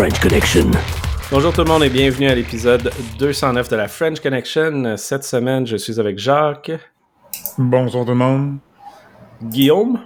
[0.00, 0.70] The French Connection.
[1.30, 4.96] Bonjour tout le monde et bienvenue à l'épisode 209 de la French Connection.
[4.96, 6.72] Cette semaine, je suis avec Jacques,
[7.58, 8.60] Bonjour tout le monde.
[9.42, 10.00] Guillaume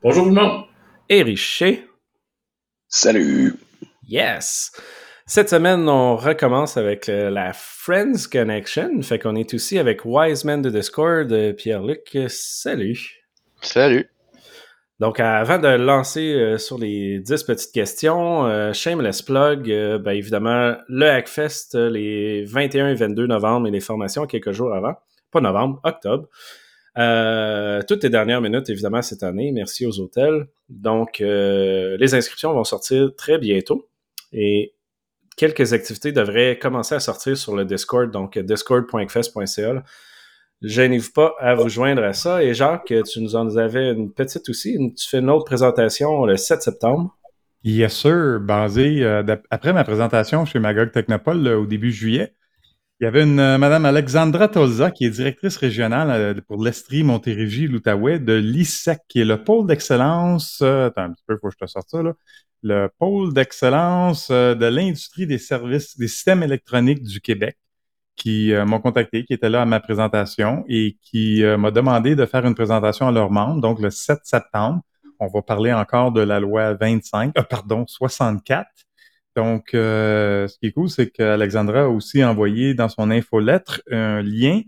[0.00, 0.64] Bonjour tout le monde.
[1.08, 1.88] et Richer.
[2.86, 3.56] Salut.
[4.06, 4.70] Yes!
[5.26, 9.02] Cette semaine, on recommence avec euh, la Friends Connection.
[9.02, 12.16] Fait qu'on est aussi avec Wiseman de Discord, euh, Pierre-Luc.
[12.28, 13.24] Salut!
[13.60, 14.08] Salut.
[15.00, 20.12] Donc, avant de lancer euh, sur les 10 petites questions, euh, shameless plug, euh, ben,
[20.12, 24.92] évidemment, le Hackfest, les 21 et 22 novembre et les formations quelques jours avant.
[25.30, 26.28] Pas novembre, octobre.
[27.88, 29.52] Toutes les dernières minutes, évidemment, cette année.
[29.52, 30.48] Merci aux hôtels.
[30.68, 33.88] Donc, les inscriptions vont sortir très bientôt.
[34.32, 34.74] Et
[35.36, 39.84] quelques activités devraient commencer à sortir sur le Discord, donc discord.fest.ca.
[40.62, 42.42] Gênez-vous pas à vous joindre à ça.
[42.42, 44.76] Et Jacques, tu nous en avais une petite aussi.
[44.94, 47.16] Tu fais une autre présentation le 7 septembre.
[47.64, 48.40] Yes, sir.
[48.40, 52.34] Basé, euh, après ma présentation chez Magog Technopole au début juillet,
[53.00, 57.02] il y avait une euh, Madame Alexandra Tolza, qui est directrice régionale euh, pour l'Estrie,
[57.02, 60.62] Montérégie, l'Outaouais, de l'ISEC, qui est le pôle d'excellence.
[60.62, 62.14] attends un petit peu, faut que je te sorte ça, là.
[62.62, 67.56] Le pôle d'excellence de l'industrie des services, des systèmes électroniques du Québec,
[68.20, 72.14] qui euh, m'ont contacté, qui étaient là à ma présentation et qui euh, m'a demandé
[72.14, 74.80] de faire une présentation à leurs membres, donc le 7 septembre.
[75.18, 78.68] On va parler encore de la loi 25, euh, pardon, 64.
[79.36, 84.22] Donc, euh, ce qui est cool, c'est qu'Alexandra a aussi envoyé dans son infolettre un
[84.22, 84.60] lien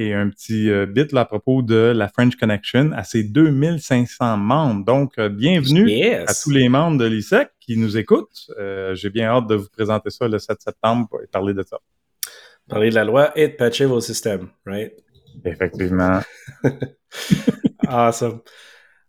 [0.00, 4.36] et un petit euh, bit là, à propos de la French Connection à ses 2500
[4.38, 4.84] membres.
[4.84, 6.30] Donc, euh, bienvenue Yes!
[6.30, 8.50] à tous les membres de l'ISEC qui nous écoutent.
[8.58, 11.78] Euh, J'ai bien hâte de vous présenter ça le 7 septembre et parler de ça.
[12.70, 14.92] Parler de la loi et de patcher vos systèmes, right?
[15.44, 16.20] Effectivement.
[17.88, 18.42] Awesome.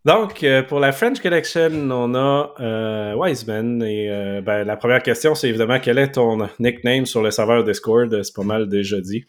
[0.04, 3.82] Donc, euh, pour la French Connection, on a euh, Wiseman.
[3.82, 7.62] Et euh, ben, la première question, c'est évidemment quel est ton nickname sur le serveur
[7.62, 8.22] Discord?
[8.22, 9.24] C'est pas mal déjà dit.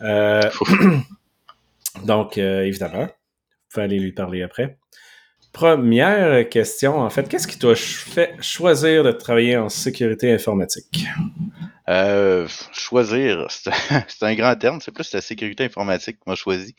[2.04, 3.10] Donc, évidemment, vous
[3.70, 4.78] pouvez aller lui parler après.
[5.52, 11.06] Première question, en fait, qu'est-ce qui t'a fait choisir de travailler en sécurité informatique?
[11.88, 16.74] Euh, choisir, c'est un grand terme, c'est plus la sécurité informatique qu'on choisi.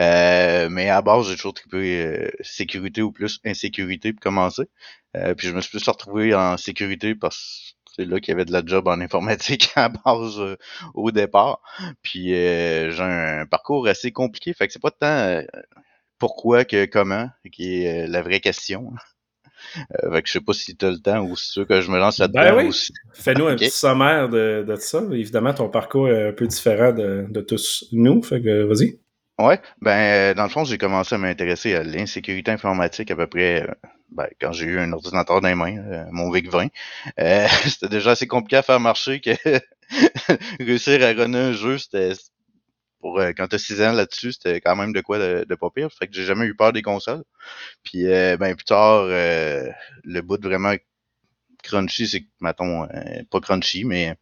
[0.00, 4.64] Euh, mais à base, j'ai toujours trippé euh, sécurité ou plus insécurité pour commencer.
[5.16, 8.34] Euh, puis je me suis plus retrouvé en sécurité parce que c'est là qu'il y
[8.34, 10.56] avait de la job en informatique à base euh,
[10.94, 11.60] au départ.
[12.02, 15.42] Puis euh, j'ai un parcours assez compliqué, fait que c'est pas tant
[16.18, 18.92] pourquoi que comment qui est la vraie question.
[19.78, 21.66] Euh, fait que je sais pas si tu as le temps ou si tu veux
[21.66, 22.88] que je me lance là-dedans Ben oui.
[23.12, 25.02] Fais-nous un petit sommaire de, de ça.
[25.12, 28.22] Évidemment, ton parcours est un peu différent de, de tous nous.
[28.22, 28.98] Fait que vas-y.
[29.38, 33.26] Ouais, ben euh, dans le fond, j'ai commencé à m'intéresser à l'insécurité informatique à peu
[33.26, 33.66] près euh,
[34.10, 36.68] ben, quand j'ai eu un ordinateur dans les mains, euh, mon VIC-20.
[37.18, 39.30] Euh, c'était déjà assez compliqué à faire marcher que
[40.60, 42.12] réussir à runner un jeu, c'était
[43.02, 45.70] pour euh, quand t'as 6 ans là-dessus, c'était quand même de quoi de, de pas
[45.70, 45.90] pire.
[45.92, 47.24] Fait que j'ai jamais eu peur des consoles.
[47.84, 49.68] Puis euh, ben plus tard, euh,
[50.04, 50.74] le bout de vraiment
[51.62, 54.16] crunchy, c'est que, mettons, euh, pas crunchy, mais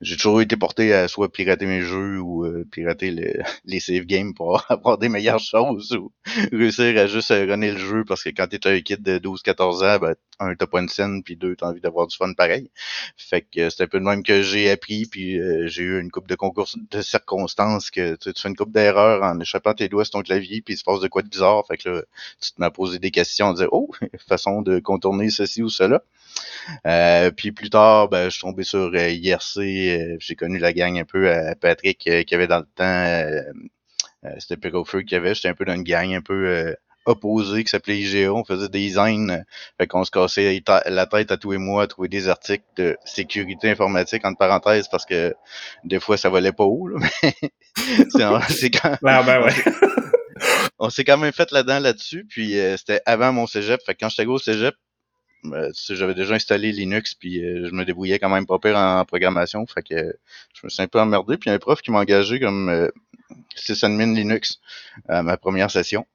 [0.00, 4.04] j'ai toujours été porté à soit pirater mes jeux ou euh, pirater le- les save
[4.04, 6.12] games pour avoir des meilleures choses ou
[6.52, 9.98] réussir à juste runner le jeu parce que quand t'es un kid de 12-14 ans,
[9.98, 12.70] ben, un, t'as pas une scène, puis deux, t'as envie d'avoir du fun pareil.
[13.16, 16.10] Fait que c'est un peu de même que j'ai appris, puis euh, j'ai eu une
[16.10, 19.88] coupe de concours de circonstances que tu, tu fais une coupe d'erreurs en échappant tes
[19.88, 21.64] doigts sur ton clavier, puis il se passe de quoi de bizarre.
[21.66, 22.02] Fait que là,
[22.40, 23.90] tu te mets à poser des questions, en disant «Oh,
[24.28, 26.02] façon de contourner ceci ou cela».
[26.86, 29.58] Euh, puis plus tard, ben, je suis tombé sur euh, IRC.
[29.58, 32.84] euh, j'ai connu la gang un peu à Patrick euh, qui avait dans le temps.
[32.84, 33.42] Euh,
[34.24, 35.34] euh, c'était Pérofeu qui avait.
[35.34, 36.74] J'étais un peu dans une gang un peu euh,
[37.06, 38.32] opposée qui s'appelait IGA.
[38.32, 39.42] On faisait des designs.
[39.78, 42.96] fait qu'on se cassait la tête à tous et moi à trouver des articles de
[43.04, 45.34] sécurité informatique entre parenthèses parce que
[45.84, 46.88] des fois ça volait pas haut.
[46.88, 47.34] Là, mais
[48.48, 49.52] c'est quand, Ah ben ouais.
[50.78, 52.24] on s'est quand même fait là-dedans là-dessus.
[52.28, 53.80] Puis euh, c'était avant mon cégep.
[53.84, 54.74] Fait que quand j'étais au cégep,
[55.74, 59.04] sais, j'avais déjà installé Linux, puis euh, je me débrouillais quand même pas pire en
[59.04, 59.66] programmation.
[59.66, 60.16] Fait que
[60.54, 61.36] je me suis un peu emmerdé.
[61.36, 62.88] Puis un prof qui m'a engagé comme euh,
[63.56, 64.60] sysadmin Linux
[65.08, 66.06] à ma première session.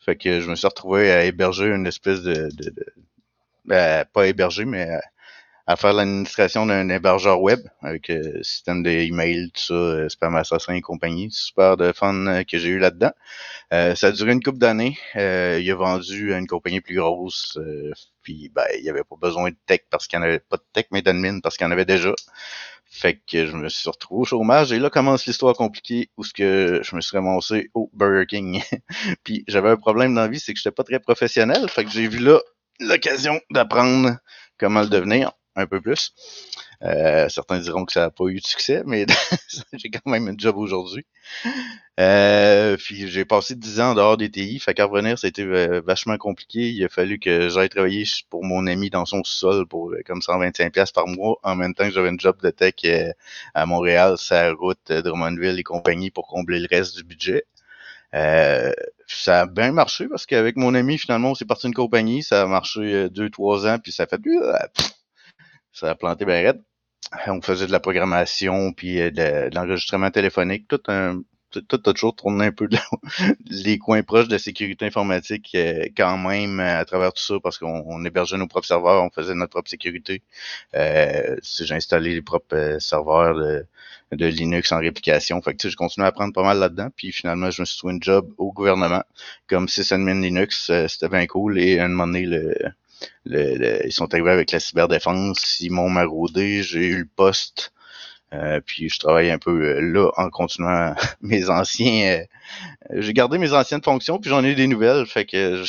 [0.00, 2.34] Fait que je me suis retrouvé à héberger une espèce de...
[2.34, 2.86] de, de-
[3.64, 5.02] ben, pas héberger, mais à,
[5.66, 10.74] à faire l'administration d'un hébergeur web avec euh, système d'email, tout ça, euh, spam assassin
[10.74, 11.30] et compagnie.
[11.32, 13.12] Super de fun que j'ai eu là-dedans.
[13.70, 14.98] Ça a duré une couple d'années.
[15.16, 17.58] Il a vendu à une compagnie plus grosse.
[18.22, 20.56] Puis ben, il n'y avait pas besoin de tech parce qu'il n'y en avait pas
[20.56, 22.12] de tech, mais d'admin parce qu'il y en avait déjà.
[22.84, 26.34] Fait que je me suis retrouvé au chômage et là commence l'histoire compliquée où ce
[26.34, 28.62] que je me suis ramassé au Burger King.
[29.24, 31.68] puis j'avais un problème dans la vie, c'est que j'étais pas très professionnel.
[31.68, 32.38] Fait que j'ai vu là
[32.80, 34.18] l'occasion d'apprendre
[34.58, 35.32] comment le devenir.
[35.56, 36.12] Un peu plus.
[36.82, 39.06] Euh, certains diront que ça n'a pas eu de succès, mais
[39.72, 41.06] j'ai quand même un job aujourd'hui.
[42.00, 46.16] Euh, puis j'ai passé 10 ans dehors des TI, fait qu'à revenir, c'était euh, vachement
[46.16, 46.70] compliqué.
[46.70, 50.92] Il a fallu que j'aille travailler pour mon ami dans son sous-sol pour comme 125$
[50.92, 52.74] par mois, en même temps que j'avais un job de tech
[53.54, 57.44] à Montréal, sa route Drummondville et compagnie pour combler le reste du budget.
[58.12, 62.22] ça a bien marché parce qu'avec mon ami, finalement, on s'est parti une compagnie.
[62.24, 64.20] Ça a marché deux, trois ans, puis ça a fait...
[65.72, 66.54] ça a planté bien
[67.26, 71.20] on faisait de la programmation, puis euh, de, l'enregistrement téléphonique, tout un
[71.60, 72.68] tout a toujours tourné un peu
[73.50, 77.34] les coins proches de la sécurité informatique euh, quand même euh, à travers tout ça
[77.42, 80.22] parce qu'on hébergeait nos propres serveurs, on faisait notre propre sécurité.
[80.74, 83.66] Euh, j'ai installé les propres serveurs de,
[84.12, 85.40] Linux en réplication.
[85.40, 86.88] Fait que je continue à apprendre pas mal là-dedans.
[86.94, 89.02] Puis finalement, je me suis trouvé un job au gouvernement
[89.48, 90.70] comme sysadmin Linux.
[90.88, 91.58] C'était bien cool.
[91.58, 92.54] Et un moment donné, le,
[93.26, 97.72] ils sont arrivés avec la cyberdéfense, ils m'ont maraudé, j'ai eu le poste.
[98.32, 102.24] Euh, puis je travaille un peu euh, là en continuant mes anciens.
[102.90, 105.64] Euh, j'ai gardé mes anciennes fonctions, puis j'en ai eu des nouvelles, fait que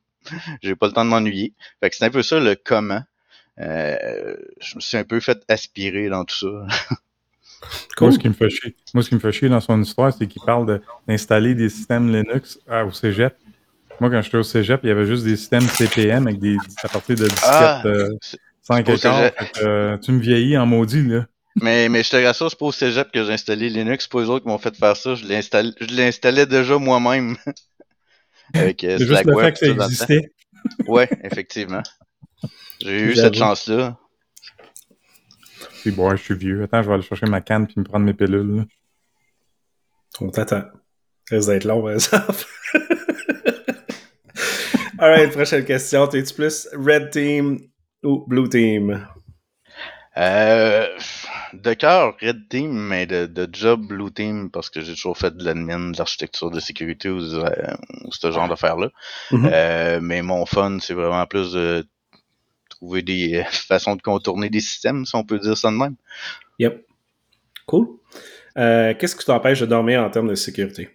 [0.62, 1.52] j'ai pas le temps de m'ennuyer.
[1.80, 3.02] Fait que c'est un peu ça le comment.
[3.58, 6.76] je me suis un peu fait aspirer dans tout ça.
[8.00, 10.12] Moi, ce qui me fait chier, moi, ce qui me fait chier dans son histoire,
[10.12, 13.34] c'est qu'il parle d'installer des systèmes Linux au cégep.
[14.00, 16.88] Moi, quand j'étais au cégep, il y avait juste des systèmes CPM avec des, à
[16.88, 18.10] partir de disquettes ah, euh,
[18.62, 19.30] 5 écarts.
[19.62, 21.26] Euh, tu me vieillis en maudit, là.
[21.62, 24.04] Mais, mais je te rassure, c'est pas au cégep que j'ai installé Linux.
[24.04, 25.14] C'est pas eux autres qui m'ont fait faire ça.
[25.14, 25.24] Je
[25.96, 27.36] l'installais déjà moi-même.
[28.54, 30.32] avec euh, juste le fait que ça existait.
[30.86, 31.82] ouais, effectivement.
[32.80, 33.96] J'ai eu cette chance-là.
[35.80, 36.62] Puis bon, je suis vieux.
[36.64, 38.56] Attends, je vais aller chercher ma canne puis me prendre mes pilules.
[38.56, 38.64] Là.
[40.20, 40.64] On t'attend.
[41.28, 42.44] Ça va être long, par exemple.
[44.98, 46.06] Alright, prochaine question.
[46.06, 47.58] T'es-tu plus Red Team
[48.02, 49.06] ou Blue Team?
[50.16, 50.86] Euh,
[51.52, 55.44] de cœur, Red Team, mais de, job Blue Team, parce que j'ai toujours fait de
[55.44, 57.50] l'admin, de l'architecture de sécurité ou, euh,
[58.10, 58.88] ce genre d'affaires-là.
[59.30, 59.50] Mm-hmm.
[59.52, 61.86] Euh, mais mon fun, c'est vraiment plus de
[62.70, 65.96] trouver des façons de contourner des systèmes, si on peut dire ça de même.
[66.58, 66.86] Yep.
[67.66, 67.88] Cool.
[68.54, 70.88] Qu'est-ce qui t'empêche de dormir en termes de sécurité?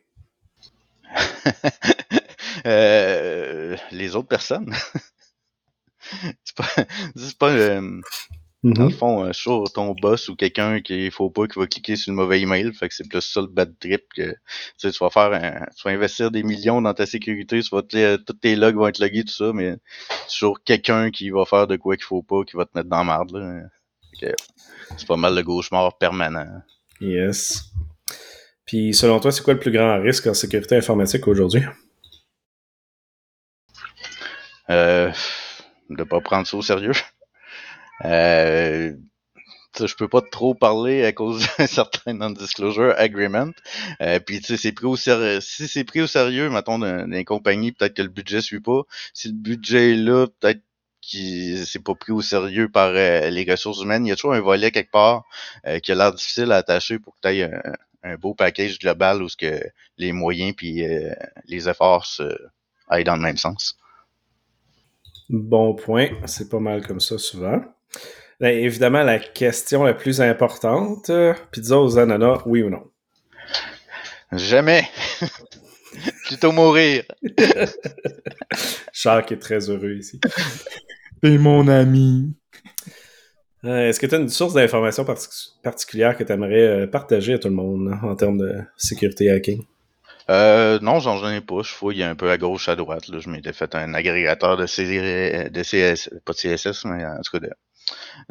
[2.65, 4.73] Euh, les autres personnes.
[6.43, 6.67] c'est pas,
[7.15, 7.81] c'est pas euh,
[8.63, 8.73] mm-hmm.
[8.73, 11.95] dans le fond, euh, sur ton boss ou quelqu'un qui faut pas qui va cliquer
[11.95, 12.73] sur le mauvais email.
[12.73, 14.35] Fait que c'est plus ça le bad trip que
[14.77, 18.17] tu, vas faire un, tu vas investir des millions dans ta sécurité, tu vas te,
[18.17, 19.75] tous tes logs vont être logués, tout ça, mais
[20.27, 22.89] c'est toujours quelqu'un qui va faire de quoi qu'il faut pas, qui va te mettre
[22.89, 23.69] dans la marde.
[24.17, 26.61] c'est pas mal le gauchemar permanent.
[26.99, 27.71] Yes.
[28.65, 31.63] Puis selon toi, c'est quoi le plus grand risque en sécurité informatique aujourd'hui?
[34.71, 35.11] Euh,
[35.89, 36.93] de pas prendre ça au sérieux.
[38.03, 38.93] Euh,
[39.79, 43.51] je peux pas trop parler à cause d'un certain non-disclosure agreement.
[44.01, 45.39] Euh, puis c'est pris au sérieux.
[45.39, 48.81] Si c'est pris au sérieux, mettons, d'une compagnie, peut-être que le budget suit pas.
[49.13, 50.61] Si le budget est là, peut-être
[51.01, 54.05] que c'est pas pris au sérieux par euh, les ressources humaines.
[54.07, 55.25] Il y a toujours un volet quelque part
[55.67, 57.51] euh, qui a l'air difficile à attacher pour que tu aies
[58.03, 59.63] un, beau package global où ce que
[59.99, 60.83] les moyens puis
[61.45, 62.07] les efforts
[62.87, 63.77] aillent dans le même sens.
[65.31, 66.09] Bon point.
[66.25, 67.61] C'est pas mal comme ça souvent.
[68.41, 71.09] Ben, évidemment, la question la plus importante,
[71.51, 72.83] pizza aux ananas, oui ou non?
[74.33, 74.83] Jamais.
[76.25, 77.03] Plutôt mourir.
[78.91, 80.19] Charles est très heureux ici.
[81.21, 82.35] T'es mon ami.
[83.63, 85.05] Euh, est-ce que tu as une source d'information
[85.63, 89.63] particulière que tu aimerais euh, partager à tout le monde en termes de sécurité hacking?
[90.31, 91.61] Euh, non, j'en ai pas.
[91.61, 93.07] Je fouille un peu à gauche, à droite.
[93.09, 93.19] Là.
[93.19, 97.39] Je m'étais fait un agrégateur de, de CS, pas de CSS, mais en tout cas
[97.39, 97.49] de,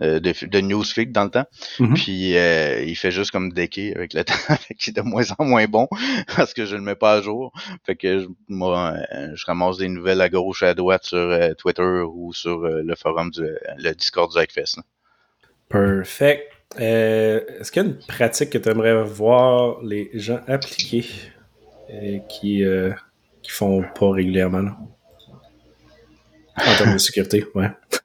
[0.00, 1.46] euh, de, de Newsfeed dans le temps.
[1.78, 1.94] Mm-hmm.
[1.94, 4.34] Puis euh, il fait juste comme decker avec le temps,
[4.78, 5.88] qui est de moins en moins bon
[6.36, 7.52] parce que je le mets pas à jour.
[7.84, 12.02] Fait que je, moi, euh, je ramasse des nouvelles à gauche, à droite sur Twitter
[12.10, 13.42] ou sur le forum du
[13.76, 14.80] le Discord du Hackfest.
[15.68, 16.50] Perfect.
[16.76, 21.04] Est-ce qu'il y a une pratique que tu aimerais voir les gens appliquer?
[22.28, 22.92] Qui, euh,
[23.42, 24.70] qui font pas régulièrement.
[26.56, 27.70] En termes de sécurité, ouais.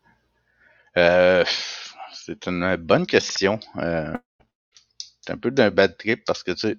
[0.97, 1.43] Euh,
[2.13, 3.59] c'est une bonne question.
[3.75, 4.15] Euh,
[5.19, 6.77] c'est un peu d'un bad trip parce que tu sais,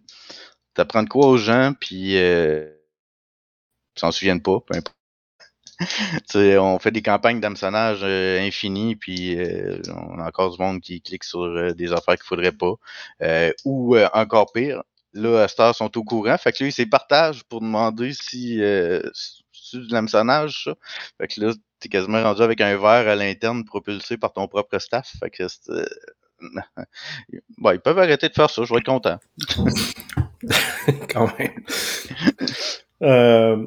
[0.72, 2.66] t'apprends quoi aux gens, puis ils
[3.94, 4.96] s'en souviennent pas, peu importe.
[6.34, 9.36] on fait des campagnes d'hameçonnage infinies, puis
[9.86, 12.72] on a encore du monde qui clique sur des affaires qu'il faudrait pas.
[13.66, 14.82] ou encore pire,
[15.16, 16.36] là, à Star sont au courant.
[16.38, 19.02] Fait que là, ils se partagent pour demander si, euh,
[19.52, 20.74] C'est de l'hameçonnage, ça.
[21.18, 24.78] Fait que là, t'es quasiment rendu avec un verre à l'interne propulsé par ton propre
[24.78, 25.12] staff.
[25.20, 25.68] Fait que c'est.
[25.70, 25.84] euh,
[27.58, 29.18] Bon, ils peuvent arrêter de faire ça, je vais être content.
[31.10, 31.52] quand même.
[33.02, 33.66] Euh,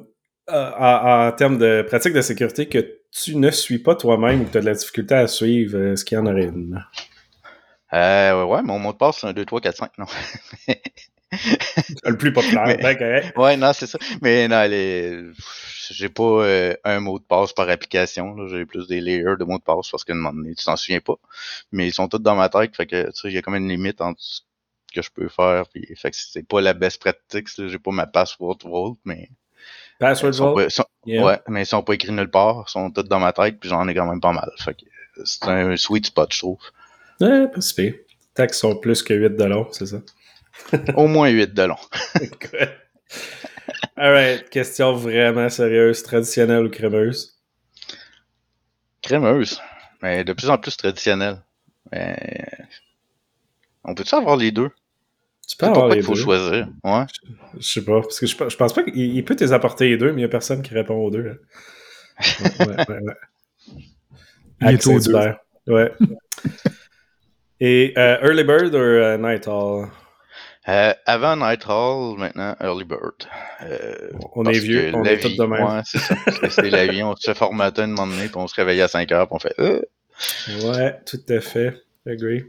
[0.50, 4.46] euh, en, en termes de pratique de sécurité que tu ne suis pas toi-même ou
[4.46, 6.84] que tu as de la difficulté à suivre, est-ce qu'il y en aurait une?
[7.94, 10.06] Euh, ouais, ouais, mon mot de passe, c'est un 2, 3, 4, 5, non.
[12.04, 13.38] Le plus populaire, Mais- ben correct.
[13.38, 14.00] Ouais, non, c'est ça.
[14.22, 14.64] Mais non,
[15.92, 18.48] j'ai pas euh, un mot de passe par application.
[18.48, 20.76] J'ai plus des layers de mots de passe parce qu'à un moment donné, tu t'en
[20.76, 21.16] souviens pas.
[21.72, 22.76] Mais ils sont tous dans ma tête.
[22.76, 24.42] Fait que, tu sais, il y a comme une limite entre ce
[24.94, 25.68] que je peux faire.
[25.74, 27.60] Puis, fait que c'est pas la best practice.
[27.68, 29.30] J'ai pas ma password vault, mais.
[30.00, 30.56] Password Vault?
[30.56, 31.26] pas- sont- Yeah.
[31.26, 32.66] Ouais, mais ils sont pas écrits nulle part.
[32.68, 33.60] Ils sont tous dans ma tête.
[33.60, 34.50] Puis j'en ai quand même pas mal.
[34.58, 34.86] Fait que
[35.26, 36.60] c'est un sweet spot, je trouve.
[37.22, 37.94] Ouais, pas si pire.
[38.36, 39.98] Qu'ils sont plus que 8 de long, c'est ça?
[40.96, 41.78] Au moins 8 de long.
[43.96, 47.38] Alright, question vraiment sérieuse, traditionnelle ou crémeuse?
[49.02, 49.62] Crémeuse.
[50.02, 51.42] Mais de plus en plus traditionnelle.
[51.92, 52.48] Mais...
[53.84, 54.70] On peut-tu avoir les deux?
[55.48, 56.22] Tu peux avoir pourquoi les il faut deux.
[56.22, 56.68] choisir.
[56.84, 57.06] Ouais.
[57.60, 59.98] Je sais pas, parce que je, je pense pas qu'il il peut les apporter les
[59.98, 61.28] deux, mais il y a personne qui répond aux deux.
[61.28, 61.38] hein.
[62.60, 63.16] Ouais, ouais.
[64.62, 65.14] Il est aux deux.
[65.68, 65.92] Ouais.
[67.60, 69.90] Et euh, Early Bird ou euh, Night Hall?
[70.70, 73.26] Euh, avant Night Hall, maintenant Early Bird.
[73.64, 75.64] Euh, On est vieux, on est vie, de même.
[75.64, 76.62] Ouais, c'est ça.
[76.64, 77.02] La vie.
[77.02, 79.40] On se formatait un moment donné, puis on se réveillait à 5 heures, puis on
[79.40, 79.82] fait euh,
[80.64, 81.74] Ouais, tout à fait.
[82.06, 82.44] Agree.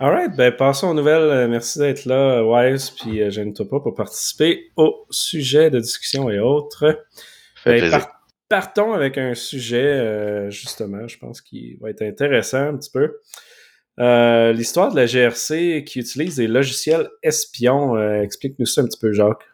[0.00, 1.22] Alright, ben passons aux nouvelles.
[1.22, 6.30] Euh, Merci d'être là, Wise, puis euh, gêne-toi pas pour participer au sujet de discussion
[6.30, 7.04] et autres.
[7.56, 8.08] fait Ben, par-
[8.48, 13.18] partons avec un sujet, justement, je pense qu'il va être intéressant un petit peu.
[13.98, 17.96] Euh, L'histoire de la GRC qui utilise des logiciels espions.
[17.96, 19.44] Euh, Explique-nous ça un petit peu, Jacques.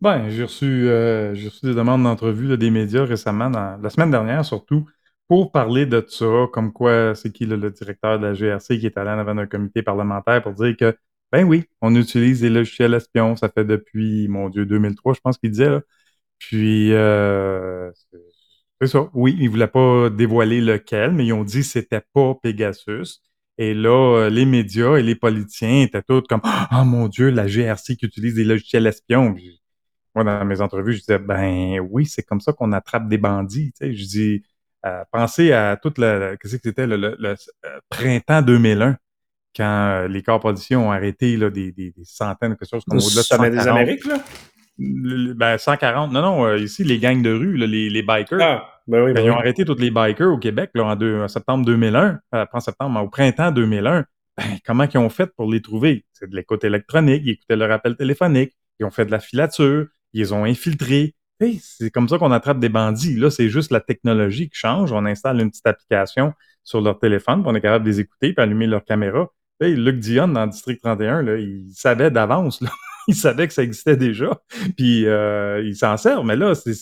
[0.00, 4.86] Ben, j'ai reçu, euh, des demandes d'entrevue des médias récemment, la semaine dernière surtout,
[5.28, 8.98] pour parler de ça, comme quoi c'est qui le directeur de la GRC qui est
[8.98, 10.96] allé en avant d'un comité parlementaire pour dire que,
[11.32, 15.38] ben oui, on utilise des logiciels espions, ça fait depuis, mon Dieu, 2003, je pense
[15.38, 15.80] qu'il disait, là.
[16.38, 16.90] Puis,
[18.80, 22.34] c'est- ça, oui, ils voulaient pas dévoiler lequel, mais ils ont dit que c'était pas
[22.42, 23.20] Pegasus.
[23.58, 23.90] Et là,
[24.24, 28.06] euh, les médias et les politiciens étaient tous comme Ah mon Dieu, la GRC qui
[28.06, 29.32] utilise des logiciels espions.
[29.34, 29.60] Puis,
[30.14, 33.72] moi, dans mes entrevues, je disais Ben oui, c'est comme ça qu'on attrape des bandits.
[33.72, 34.42] Tu sais, je dis
[34.86, 36.36] euh, Pensez à toute la.
[36.36, 37.28] Qu'est-ce que c'était le, le- le,
[37.66, 38.96] euh, printemps 2001,
[39.56, 42.98] quand euh, les corps policiers ont arrêté là, des, des, des centaines, quelque chose comme
[42.98, 43.76] au-delà de sommet des 140.
[43.78, 44.18] Amériques, là?
[44.78, 46.12] Ben, 140.
[46.12, 48.38] Non, non, euh, ici, les gangs de rue, là, les, les bikers.
[48.40, 49.40] Ah, ben oui, Quand ben ils ont oui.
[49.40, 52.60] arrêté tous les bikers au Québec là, en, deux- en septembre 2001, euh, pas en
[52.60, 54.04] septembre, mais au printemps 2001,
[54.36, 56.04] ben, comment ils ont fait pour les trouver?
[56.12, 59.86] C'est de l'écoute électronique, ils écoutaient leur appel téléphonique, ils ont fait de la filature,
[60.12, 61.14] ils les ont infiltrés.
[61.40, 63.16] Hey, c'est comme ça qu'on attrape des bandits.
[63.16, 64.92] Là, c'est juste la technologie qui change.
[64.92, 66.32] On installe une petite application
[66.64, 69.28] sur leur téléphone, puis on est capable de les écouter, puis allumer leur caméra.
[69.60, 72.60] Hey, Luc Dion, dans District 31, là, il savait d'avance.
[73.06, 73.08] Là.
[73.08, 74.40] il savait que ça existait déjà,
[74.76, 76.24] puis euh, il s'en sert.
[76.24, 76.74] Mais là, c'est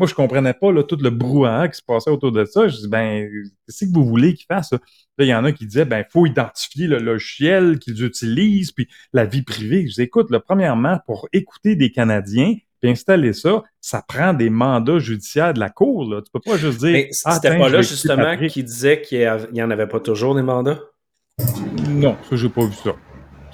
[0.00, 2.68] moi, je comprenais pas là, tout le brouhaha qui se passait autour de ça.
[2.68, 3.28] Je dis, ben,
[3.66, 4.72] qu'est-ce que vous voulez qu'ils fassent?
[4.72, 4.78] Là,
[5.18, 9.26] il y en a qui disaient, ben, faut identifier le logiciel qu'ils utilisent, puis la
[9.26, 9.86] vie privée.
[9.86, 14.48] Je dis, écoute, là, premièrement, pour écouter des Canadiens, puis installer ça, ça prend des
[14.48, 16.08] mandats judiciaires de la Cour.
[16.10, 16.22] Là.
[16.22, 19.24] Tu peux pas juste dire, Mais ah, c'était pas là, justement, qui disait qu'il y
[19.26, 20.80] av- il y en avait pas toujours des mandats?
[21.90, 22.94] Non, ça, j'ai pas vu ça.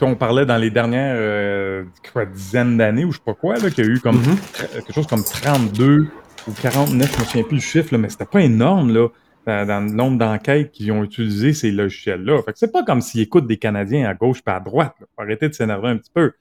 [0.03, 3.71] On parlait dans les dernières euh, quoi, dizaines d'années, ou je sais pas quoi, là,
[3.71, 4.37] qu'il y a eu comme Mhm.
[4.61, 6.09] quelque chose comme 32
[6.47, 9.09] ou 49, je me souviens plus du chiffre, là, mais c'était pas énorme, là,
[9.47, 12.43] dans, dans le nombre d'enquêtes qu'ils ont utilisé ces logiciels-là.
[12.43, 15.07] Fait que c'est pas comme s'ils écoutent des Canadiens à gauche pas à droite, là.
[15.17, 16.33] Faut arrêter de s'énerver un petit peu.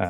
[0.00, 0.06] Euh,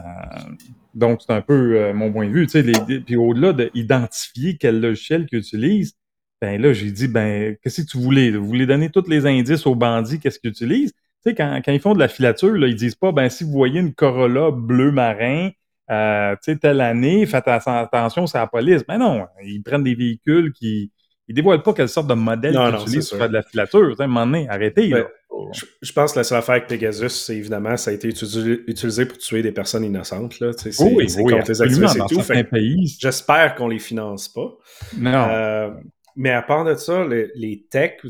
[0.95, 2.47] donc, c'est un peu euh, mon point de vue.
[2.47, 5.95] Tu sais, les- les- puis au-delà d'identifier quel logiciel qu'ils utilisent,
[6.41, 8.31] ben là, j'ai dit, ben, qu'est-ce que tu voulais?
[8.31, 10.93] Vous voulez donner tous les indices aux bandits, qu'est-ce qu'ils utilisent?
[11.25, 13.45] Tu sais, quand, quand ils font de la filature, là, ils disent pas, ben, si
[13.45, 15.51] vous voyez une Corolla bleu marin,
[15.91, 18.83] euh, tu sais, telle année, faites atten- attention, c'est la police.
[18.87, 20.91] Ben non, ils prennent des véhicules qui,
[21.29, 23.95] ils dévoilent pas quelle sorte de modèle qu'ils utilisent pour faire de la filature.
[23.99, 25.05] À un moment donné, arrêtez, Ben, là.
[25.53, 28.61] Je, je pense que la seule affaire avec Pegasus, c'est évidemment, ça a été utilisé,
[28.69, 30.39] utilisé pour tuer des personnes innocentes.
[30.41, 30.53] Là.
[30.57, 32.97] C'est oui, c'est oui, contre les activistes et tout.
[33.01, 34.57] J'espère qu'on les finance pas.
[34.97, 35.27] Non.
[35.29, 35.71] Euh,
[36.17, 38.01] mais à part de ça, les, les techs,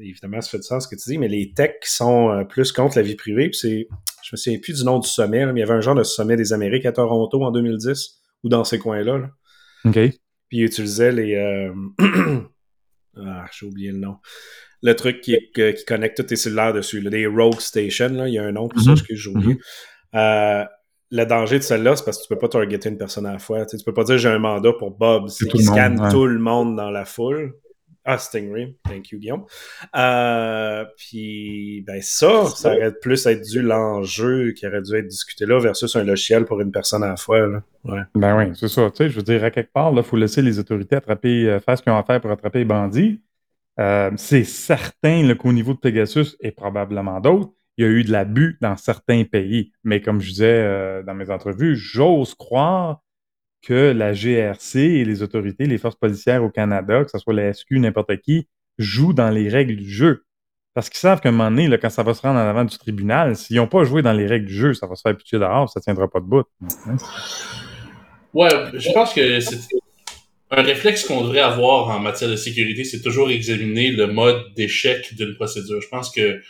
[0.00, 2.44] évidemment, ça fait du sens ce que tu dis, mais les techs qui sont euh,
[2.44, 3.88] plus contre la vie privée, c'est,
[4.22, 5.94] je me souviens plus du nom du sommet, là, mais il y avait un genre
[5.94, 9.18] de sommet des Amériques à Toronto en 2010, ou dans ces coins-là.
[9.18, 9.30] là.
[9.84, 9.94] OK.
[10.48, 11.34] Puis ils utilisaient les.
[11.34, 11.72] euh,
[13.16, 14.16] ah, j'ai oublié le nom.
[14.82, 18.28] Le truc qui, que- qui connecte tous tes cellulaires dessus, là, des Rogue Station, là,
[18.28, 18.96] il y a un nom pour ça, Mhm.
[18.96, 19.56] excuse, j'ai oublié.
[20.14, 20.64] Euh,
[21.10, 23.38] le danger de celle-là, c'est parce que tu peux pas targeter une personne à la
[23.38, 23.64] fois.
[23.64, 26.00] Tu, sais, tu peux pas dire j'ai un mandat pour Bob, c'est qu'il monde, scanne
[26.00, 26.10] ouais.
[26.10, 27.54] tout le monde dans la foule.
[28.10, 28.74] Ah, Stingray.
[28.84, 29.44] Thank you, Guillaume.
[29.94, 35.44] Euh, puis, ben ça, ça aurait plus être dû l'enjeu qui aurait dû être discuté
[35.44, 37.46] là versus un logiciel pour une personne à la fois.
[37.46, 37.62] Là.
[37.84, 38.00] Ouais.
[38.14, 38.90] Ben oui, c'est ça.
[38.90, 41.60] Tu sais, je veux dire, à quelque part, il faut laisser les autorités attraper, euh,
[41.60, 43.20] faire ce qu'ils ont à faire pour attraper les bandits.
[43.78, 48.10] Euh, c'est certain qu'au niveau de Pegasus et probablement d'autres, il y a eu de
[48.10, 49.72] l'abus dans certains pays.
[49.84, 53.02] Mais comme je disais euh, dans mes entrevues, j'ose croire
[53.62, 57.52] que la GRC et les autorités, les forces policières au Canada, que ce soit la
[57.52, 60.24] SQ, n'importe qui, jouent dans les règles du jeu.
[60.74, 62.76] Parce qu'ils savent qu'à un moment donné, quand ça va se rendre en avant du
[62.76, 65.38] tribunal, s'ils n'ont pas joué dans les règles du jeu, ça va se faire pitié
[65.38, 66.44] dehors, ça tiendra pas de bout.
[68.34, 69.58] Ouais, je pense que c'est
[70.50, 75.14] un réflexe qu'on devrait avoir en matière de sécurité, c'est toujours examiner le mode d'échec
[75.14, 75.80] d'une procédure.
[75.80, 76.40] Je pense que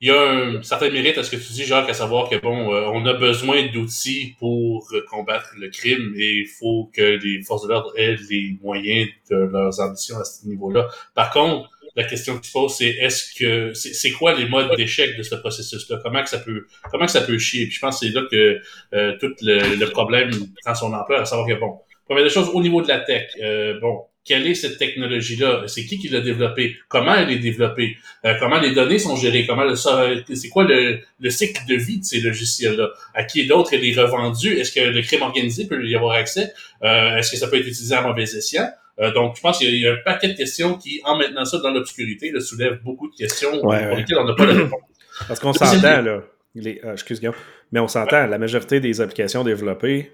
[0.00, 2.36] il y a un certain mérite à ce que tu dis, Jacques, à savoir que
[2.36, 7.42] bon, euh, on a besoin d'outils pour combattre le crime et il faut que les
[7.42, 10.88] forces de l'ordre aient les moyens de leurs ambitions à ce niveau-là.
[11.14, 14.74] Par contre, la question qui se pose, c'est est-ce que c'est c'est quoi les modes
[14.76, 15.98] d'échec de ce processus-là?
[16.02, 17.66] Comment que ça peut comment que ça peut chier?
[17.66, 18.60] Puis je pense que c'est là que
[18.94, 20.30] euh, tout le, le problème
[20.64, 23.30] prend son ampleur, à savoir que bon, première des choses au niveau de la tech,
[23.42, 25.64] euh, bon, quelle est cette technologie-là?
[25.66, 26.76] C'est qui qui l'a développée?
[26.88, 27.96] Comment elle est développée?
[28.24, 29.46] Euh, Comment les données sont gérées?
[29.46, 32.90] Comment le, c'est quoi le, le cycle de vie de ces logiciels-là?
[33.14, 34.52] À qui d'autre elle est revendue?
[34.58, 36.52] Est-ce que le crime organisé peut y avoir accès?
[36.84, 38.68] Euh, Est-ce que ça peut être utilisé à mauvais escient?
[39.00, 41.00] Euh, donc, je pense qu'il y a- il y a un paquet de questions qui,
[41.04, 43.96] en maintenant ça dans l'obscurité, soulèvent beaucoup de questions Ouais, pour ouais.
[43.96, 44.80] lesquelles on n'a pas de réponse.
[45.26, 46.22] Parce qu'on s'entend, là.
[46.54, 47.34] Les, excuse Guillaume.
[47.72, 50.10] Mais on s'entend, la majorité des applications développées,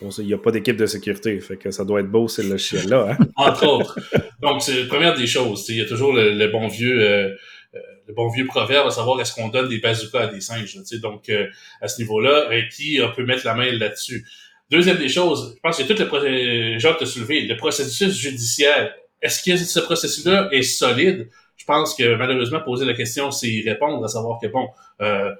[0.00, 1.38] il n'y a pas d'équipe de sécurité.
[1.40, 3.16] Fait que ça doit être beau, ce logiciel-là.
[3.18, 3.26] Hein?
[3.36, 3.98] entre autres.
[4.42, 5.66] Donc, c'est la première des choses.
[5.68, 7.34] Il y a toujours le, le bon vieux euh,
[7.74, 10.76] euh, le bon vieux proverbe à savoir est-ce qu'on donne des bazookas à des singes.
[10.76, 10.98] là.
[10.98, 11.46] Donc, euh,
[11.80, 14.26] à ce niveau-là, euh, qui peut mettre la main là-dessus?
[14.70, 19.42] Deuxième des choses, je pense que tout le Jacques t'a soulevé, le processus judiciaire, est-ce
[19.42, 21.28] que ce processus-là est solide?
[21.56, 24.68] Je pense que malheureusement, poser la question, c'est y répondre, à savoir que bon,
[25.00, 25.30] euh,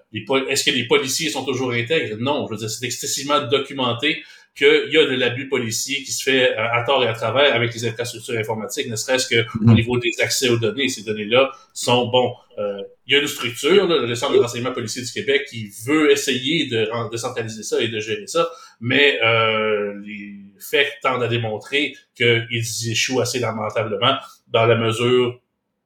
[0.49, 2.17] est-ce que les policiers sont toujours intègres?
[2.19, 4.23] Non, je veux dire, c'est excessivement documenté
[4.57, 7.55] qu'il y a de l'abus policier qui se fait euh, à tort et à travers
[7.55, 9.75] avec les infrastructures informatiques, ne serait-ce que au Mhm.
[9.75, 10.88] niveau des accès aux données.
[10.88, 14.73] Ces données-là sont, bon, euh, il y a une structure, là, le Centre de renseignement
[14.73, 18.49] policier du Québec, qui veut essayer de, de centraliser ça et de gérer ça,
[18.81, 24.17] mais euh, les faits tendent à démontrer qu'ils échouent assez lamentablement
[24.49, 25.40] dans la mesure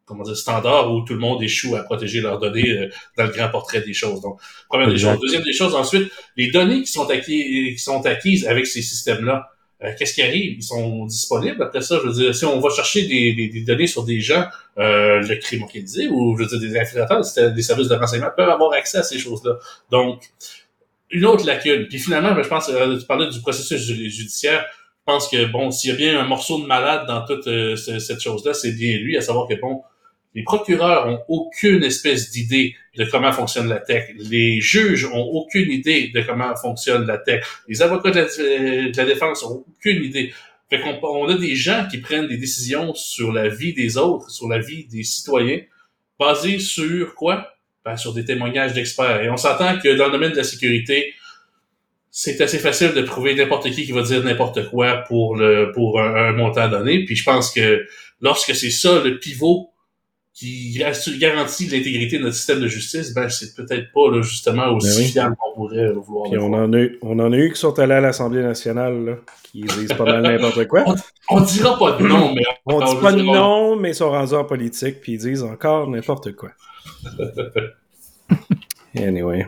[0.09, 3.31] comment dire, standard où tout le monde échoue à protéger leurs données euh, dans le
[3.31, 4.21] grand portrait des choses.
[4.23, 5.21] Donc, première des choses.
[5.21, 9.49] Deuxième des choses, ensuite, les données qui sont, acquis, qui sont acquises avec ces systèmes-là,
[9.85, 10.57] euh, qu'est-ce qui arrive?
[10.59, 12.01] Ils sont disponibles après ça?
[12.03, 14.45] Je veux dire, si on va chercher des, des, des données sur des gens,
[14.79, 17.23] euh, le crime organisé ou je veux dire, des infiltrateurs,
[17.55, 19.59] des services de renseignement peuvent avoir accès à ces choses-là.
[19.93, 20.23] Donc,
[21.11, 21.87] une autre lacune.
[21.87, 24.67] Puis finalement, ben, je pense, euh, tu parlais du processus ju- judiciaire.
[25.07, 27.77] Je pense que, bon, s'il y a bien un morceau de malade dans toute euh,
[27.77, 29.83] ce- cette chose-là, c'est bien lui, à savoir que, bon,
[30.35, 34.11] les procureurs ont aucune espèce d'idée de comment fonctionne la tech.
[34.17, 37.45] Les juges ont aucune idée de comment fonctionne la tech.
[37.67, 40.33] Les avocats de la, de la défense ont aucune idée.
[40.71, 44.31] Fait qu'on on a des gens qui prennent des décisions sur la vie des autres,
[44.31, 45.61] sur la vie des citoyens,
[46.19, 47.55] basées sur quoi?
[47.85, 49.23] Ben, sur des témoignages d'experts.
[49.23, 51.15] Et on s'entend que dans le domaine de la sécurité,
[52.11, 56.01] c'est assez facile de trouver n'importe qui qui va dire n'importe quoi pour le pour
[56.01, 57.05] un montant donné.
[57.05, 57.87] Puis je pense que
[58.21, 59.71] lorsque c'est ça le pivot
[60.39, 64.69] qui assure- garantit l'intégrité de notre système de justice, ben c'est peut-être pas là, justement
[64.77, 65.11] aussi Ben oui.
[65.11, 66.25] fiable qu'on pourrait euh, vouloir.
[66.31, 66.63] Puis le on voir.
[66.63, 69.63] en, a, eu- on en a eu qui sont allés à l'Assemblée nationale, là, qui
[69.63, 70.85] disent pas mal n'importe quoi.
[71.31, 74.11] On dira pas de nom, mais On on dit pas de nom, mais ils sont
[74.11, 76.51] rendus en politique, puis ils disent encore n'importe quoi.
[78.97, 79.47] Anyway.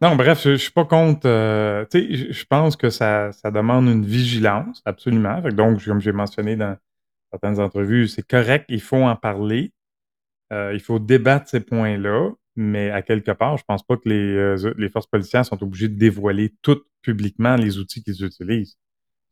[0.00, 1.22] Non, bref, je, je suis pas contre.
[1.26, 5.40] euh, tu sais, je, pense que ça, ça demande une vigilance, absolument.
[5.52, 6.76] Donc, comme j'ai mentionné dans
[7.30, 9.72] certaines entrevues, c'est correct, il faut en parler.
[10.52, 14.34] Euh, il faut débattre ces points-là, mais à quelque part, je pense pas que les,
[14.34, 18.76] euh, les forces policières sont obligées de dévoiler tout publiquement les outils qu'ils utilisent.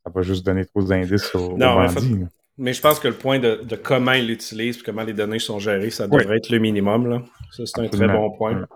[0.04, 1.94] Ça va juste donner trop d'indices aux, aux Non, bandits.
[1.94, 2.26] fait- là.
[2.60, 5.38] Mais je pense que le point de, de comment ils l'utilisent puis comment les données
[5.38, 6.22] sont gérées, ça Oui.
[6.22, 7.08] devrait être le minimum.
[7.08, 7.22] Là.
[7.52, 8.58] Ça, c'est un très bon point.
[8.60, 8.66] Ouais.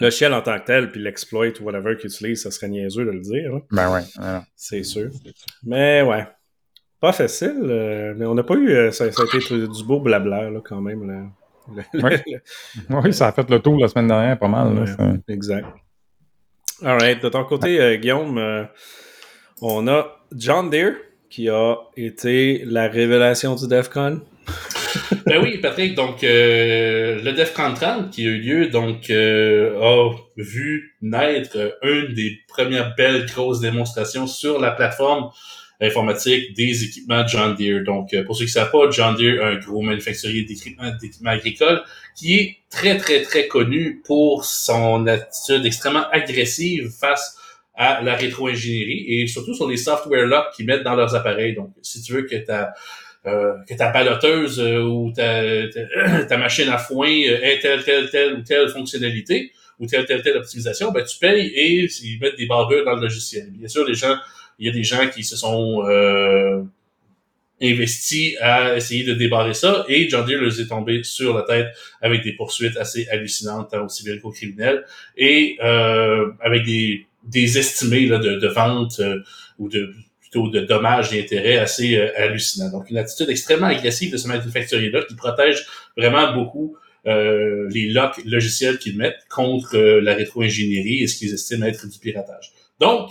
[0.00, 3.04] Le shell en tant que tel, puis l'exploit ou whatever qu'ils utilisent, ça serait niaiseux
[3.04, 3.52] de le dire.
[3.52, 3.60] là.
[3.70, 4.00] Ben ouais.
[4.16, 4.44] voilà.
[4.56, 5.10] C'est sûr.
[5.64, 6.26] Mais ouais.
[7.00, 8.90] Pas facile, euh, mais on n'a pas eu.
[8.92, 11.06] ça, ça a été du beau blabla, là, quand même.
[11.08, 11.26] Là.
[12.90, 14.74] Oui, ça a fait le tour la semaine dernière, pas mal.
[14.74, 15.12] là.
[15.28, 15.66] Exact.
[16.82, 17.22] Alright.
[17.22, 18.64] De ton côté, euh, Guillaume, euh,
[19.60, 20.94] on a John Deere
[21.28, 24.20] qui a été la révélation du DEFCON.
[25.26, 30.14] ben oui, Patrick, donc euh, le DEFCON 30 qui a eu lieu, donc euh, a
[30.36, 35.30] vu naître une des premières belles grosses démonstrations sur la plateforme
[35.80, 37.84] informatique des équipements John Deere.
[37.84, 41.82] Donc, pour ceux qui ne savent pas, John Deere, un gros manufacturier d'équipements, d'équipements agricoles,
[42.16, 47.36] qui est très, très, très connu pour son attitude extrêmement agressive face
[47.74, 51.54] à la rétro-ingénierie et surtout sur les software locks qu'ils mettent dans leurs appareils.
[51.54, 52.74] Donc, si tu veux que ta
[53.26, 55.42] euh, que ta baloteuse euh, ou ta,
[56.28, 60.22] ta, machine à foin euh, ait telle, telle, telle ou telle fonctionnalité ou telle, telle,
[60.22, 63.50] telle optimisation, ben, tu payes et ils mettent des barbures dans le logiciel.
[63.50, 64.16] Bien sûr, les gens,
[64.58, 66.62] il y a des gens qui se sont euh,
[67.60, 71.68] investis à essayer de débarrer ça et John Deere les est tombé sur la tête
[72.00, 74.84] avec des poursuites assez hallucinantes tant au civil qu'au criminel
[75.16, 79.22] et euh, avec des des estimés là, de, de euh,
[79.58, 82.70] ou de plutôt de dommages et intérêts assez euh, hallucinants.
[82.70, 85.66] Donc, une attitude extrêmement agressive de ce manufacturier-là qui protège
[85.96, 91.66] vraiment beaucoup euh, les locks logiciels qu'ils mettent contre la rétro-ingénierie et ce qu'ils estiment
[91.66, 92.52] être du piratage.
[92.80, 93.10] Donc,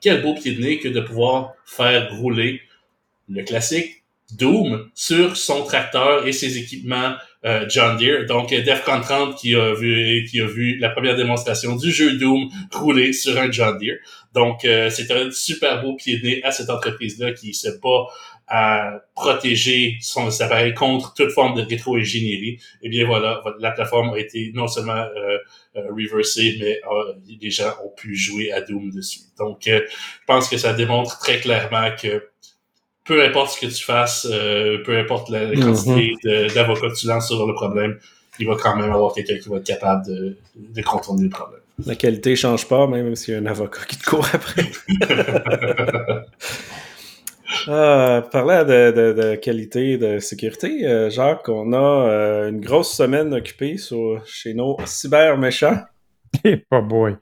[0.00, 2.60] quel beau pied de nez que de pouvoir faire rouler
[3.28, 8.26] le classique Doom sur son tracteur et ses équipements euh, John Deere.
[8.26, 12.48] Donc Defcon 30 qui a vu qui a vu la première démonstration du jeu Doom
[12.72, 13.98] rouler sur un John Deere.
[14.34, 17.68] Donc euh, c'est un super beau pied de nez à cette entreprise là qui se
[17.68, 18.06] bat
[18.48, 22.58] à protéger son appareil contre toute forme de rétro-ingénierie.
[22.82, 25.38] Eh bien voilà, la plateforme a été non seulement euh,
[25.76, 26.80] euh reversée, mais
[27.40, 29.20] les gens ont pu jouer à Doom dessus.
[29.38, 29.80] Donc je
[30.26, 32.22] pense que ça démontre très clairement que
[33.06, 35.60] peu importe ce que tu fasses, euh, peu importe la mhm.
[35.60, 36.14] quantité
[36.54, 37.98] d'avocats que tu lances sur le problème,
[38.38, 41.60] il va quand même avoir quelqu'un qui va être capable de, de contourner le problème.
[41.84, 44.64] La qualité change pas, même s'il y a un avocat qui te court après.
[47.68, 52.94] ah, parlant de, de, de, qualité de sécurité, euh, Jacques, on a euh, une grosse
[52.94, 55.78] semaine occupée sur, chez nos cyber méchants.
[56.44, 57.16] Eh, pas boy.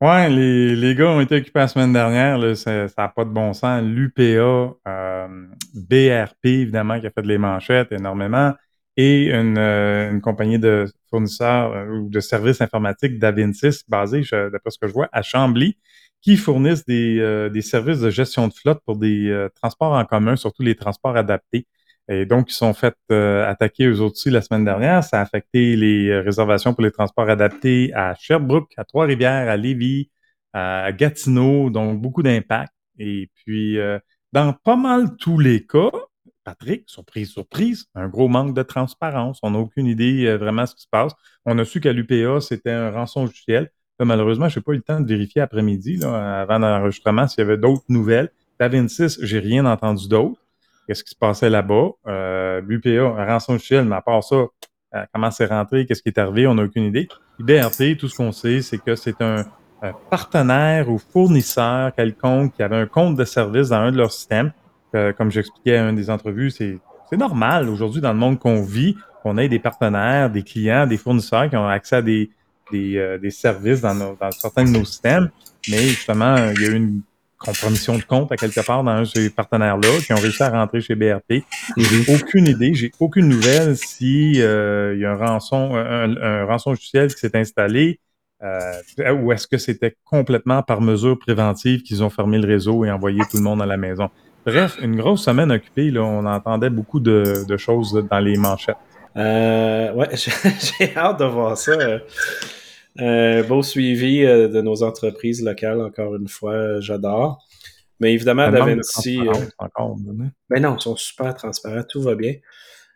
[0.00, 2.56] Ouais, les, les, gars ont été occupés la semaine dernière.
[2.56, 3.82] Ça n'a pas de bon sens.
[3.82, 5.28] L'UPA, euh,
[5.74, 8.52] BRP, évidemment, qui a fait de les manchettes énormément,
[8.96, 14.70] et une, euh, une compagnie de fournisseurs euh, ou de services informatiques d'Avincis, basée, d'après
[14.70, 15.78] ce que je vois, à Chambly,
[16.24, 20.62] qui fournissent des, des services de gestion de flotte pour des transports en commun, surtout
[20.62, 21.66] les transports adaptés.
[22.08, 25.02] Et donc, ils sont fait euh, attaquer eux aussi la semaine dernière.
[25.02, 29.56] Ça a affecté les euh, réservations pour les transports adaptés à Sherbrooke, à Trois-Rivières, à
[29.56, 30.10] Lévis,
[30.52, 32.72] à Gatineau, donc beaucoup d'impact.
[32.98, 33.98] Et puis, euh,
[34.32, 35.90] dans pas mal tous les cas,
[36.44, 39.38] Patrick, surprise, surprise, un gros manque de transparence.
[39.42, 41.12] On n'a aucune idée vraiment ce qui se passe.
[41.46, 43.70] On a su qu'à l'UPA, c'était un rançon logiciel.
[44.00, 47.58] Malheureusement, je n'ai pas eu le temps de vérifier après-midi, avant l'enregistrement, s'il y avait
[47.58, 48.30] d'autres nouvelles.
[48.58, 50.38] D'Avincis, j'ai rien entendu d'autre
[50.86, 51.90] qu'est-ce qui se passait là-bas?
[52.06, 56.18] Euh, l'UPA, rançon logiciel, mais à part ça, euh, comment c'est rentré, qu'est-ce qui est
[56.18, 57.08] arrivé, on n'a aucune idée.
[57.40, 59.44] IBRT, tout ce qu'on sait, c'est que c'est un,
[60.08, 64.50] partenaire ou fournisseur quelconque qui avait un compte de service dans un de leurs systèmes.
[65.18, 66.80] comme j'expliquais à une des entrevues, c'est
[67.12, 71.50] normal aujourd'hui dans le monde qu'on vit qu'on ait des partenaires, des clients, des fournisseurs
[71.50, 72.30] qui ont accès à des,
[72.70, 75.30] des, euh, des services dans, nos, dans certains de nos systèmes.
[75.68, 77.00] Mais justement, il y a eu une
[77.38, 80.50] compromission de compte à quelque part dans un de ces partenaires-là qui ont réussi à
[80.50, 81.44] rentrer chez BRP.
[81.76, 86.70] J'ai aucune idée, j'ai aucune nouvelle si euh, il y a un rançon, un, rançon
[86.70, 88.00] logiciel qui s'est installé
[88.42, 92.90] euh, ou est-ce que c'était complètement par mesure préventive qu'ils ont fermé le réseau et
[92.90, 94.10] envoyé tout le monde à la maison.
[94.44, 98.76] Bref, une grosse semaine occupée, là, on entendait beaucoup de, de choses dans les manchettes.
[99.16, 101.72] Euh, ouais, j'ai hâte de voir ça.
[103.00, 107.44] Euh, beau suivi euh, de nos entreprises locales, encore une fois, j'adore.
[108.00, 109.20] Mais évidemment, DaVinci.
[109.20, 109.32] Euh,
[110.50, 112.34] mais non, ils sont super transparents, tout va bien.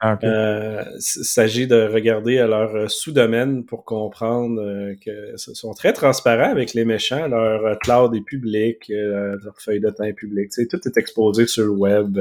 [0.01, 6.73] Ah, il s'agit de regarder à leur sous-domaine pour comprendre que sont très transparents avec
[6.75, 7.27] les méchants.
[7.27, 10.53] Leur cloud est public, leur feuille de temps est publique.
[10.71, 12.17] tout est exposé sur le web,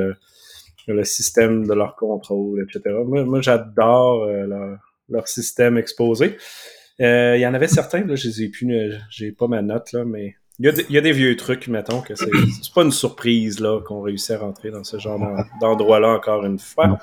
[0.88, 2.96] le système de leur contrôle, etc.
[3.06, 6.38] Moi, j'adore leur, leur, système exposé.
[7.00, 9.62] Euh, il y en avait certains, là, je les ai plus, euh, j'ai pas ma
[9.62, 12.32] note, là, mais il y, a des vieux trucs, mettons, que c'est,
[12.74, 15.20] pas une surprise, là, qu'on réussit à rentrer dans ce genre
[15.62, 16.98] d'endroit-là encore une fois.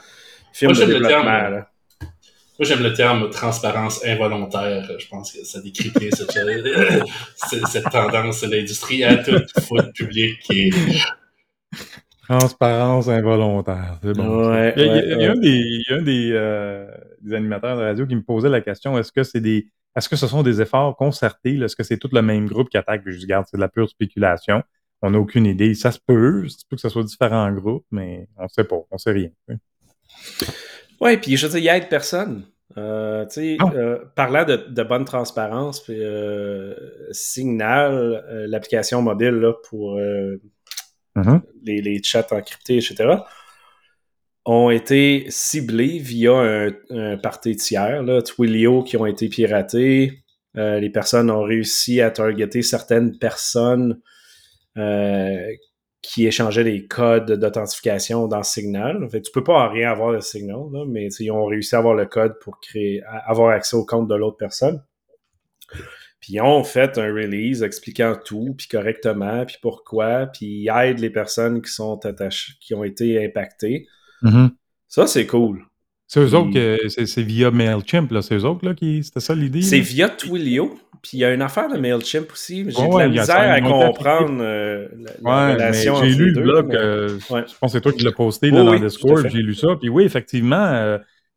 [0.53, 1.70] Film Moi, de développement, là.
[2.59, 4.88] Moi, j'aime le terme transparence involontaire.
[4.99, 6.33] Je pense que ça décrit bien cette,
[7.68, 10.70] cette tendance de l'industrie à tout foutre public et
[12.28, 14.52] Transparence involontaire, c'est bon.
[14.76, 16.87] il, y a, un des, euh,
[17.20, 20.16] des, animateurs de radio qui me posait la question est-ce que c'est des est-ce que
[20.16, 23.02] ce sont des efforts concertés Est-ce que c'est tout le même groupe qui attaque?
[23.06, 24.62] Je garde, c'est de la pure spéculation.
[25.02, 25.74] On n'a aucune idée.
[25.74, 28.64] Ça se peut, ça se peut que ce soit différents groupes, mais on ne sait
[28.64, 29.28] pas, on ne sait rien.
[31.00, 32.44] Ouais, puis je veux dire, il aide personne.
[32.76, 33.70] Euh, tu sais, Non.
[33.74, 36.74] euh, parlant de, de bonne transparence, puis euh,
[37.12, 40.00] Signal, euh, l'application mobile là, pour
[41.16, 41.42] Mhm.
[41.62, 43.16] les, les chats encryptés, etc.,
[44.46, 50.24] ont été ciblés via un, un party tiers, Twilio, qui ont été piratés.
[50.57, 54.00] Euh, les personnes ont réussi à targeter certaines personnes
[54.77, 55.50] euh,
[56.03, 59.09] qui échangeaient des codes d'authentification dans Signal.
[59.11, 62.07] Fait, tu peux pas rien avoir de Signal, mais ils ont réussi à avoir le
[62.07, 64.83] code pour créer, avoir accès au compte de l'autre personne.
[66.24, 71.00] Puis ils ont fait un release expliquant tout, puis correctement, puis pourquoi, puis ils aident
[71.00, 73.87] les personnes qui sont attachées, qui ont été impactées.
[74.22, 74.52] Mhm.
[74.88, 75.66] Ça, c'est cool.
[76.06, 78.22] C'est eux Puis- autres que c'est via MailChimp, là.
[78.22, 79.04] C'est eux autres là, qui.
[79.04, 79.60] C'était ça l'idée?
[79.60, 82.98] C'est via Twilio, puis il y a une affaire de MailChimp aussi, j'ai Ouais, de
[83.00, 85.10] la misère ça, à comprendre euh, la,
[85.50, 87.42] Ouais, mais relation j'ai lu le deux, blog, mais- euh, Ouais.
[87.46, 89.54] je pense que c'est toi qui l'as posté là, Oui, dans oui, Discord, j'ai lu
[89.54, 89.76] ça.
[89.78, 90.96] Puis oui, effectivement, euh,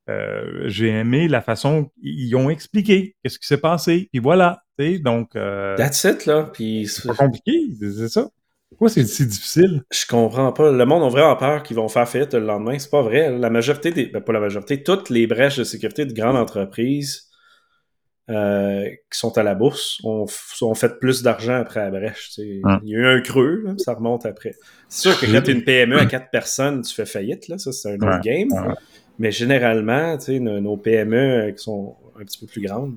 [0.10, 4.08] euh, j'ai aimé la façon ils ont expliqué qu'est-ce qui s'est passé.
[4.13, 4.62] Puis voilà,
[5.00, 6.50] donc euh, That's it, là.
[6.54, 8.30] Puis c'est pas compliqué, c'est ça.
[8.70, 9.84] Pourquoi c'est si difficile?
[9.92, 10.72] je comprends pas.
[10.72, 12.78] Le monde a vraiment peur qu'ils vont faire faillite le lendemain.
[12.78, 13.38] C'est pas vrai.
[13.38, 14.08] La majorité des.
[14.08, 17.28] Ben, pas la majorité, toutes les brèches de sécurité de grandes entreprises
[18.30, 20.28] euh, qui sont à la bourse ont,
[20.76, 22.32] fait plus d'argent après la brèche.
[22.36, 22.60] tu sais.
[22.63, 22.80] Hum.
[22.84, 24.54] Il y a eu un creux, là, ça remonte après.
[24.90, 27.58] C'est sûr que quand tu es une PME à quatre personnes, tu fais faillite, là,
[27.58, 28.52] ça c'est un autre Ouais, game.
[28.52, 28.74] ouais.
[29.18, 32.96] Mais généralement, tu sais, nos, nos PME euh, qui sont un petit peu plus grandes,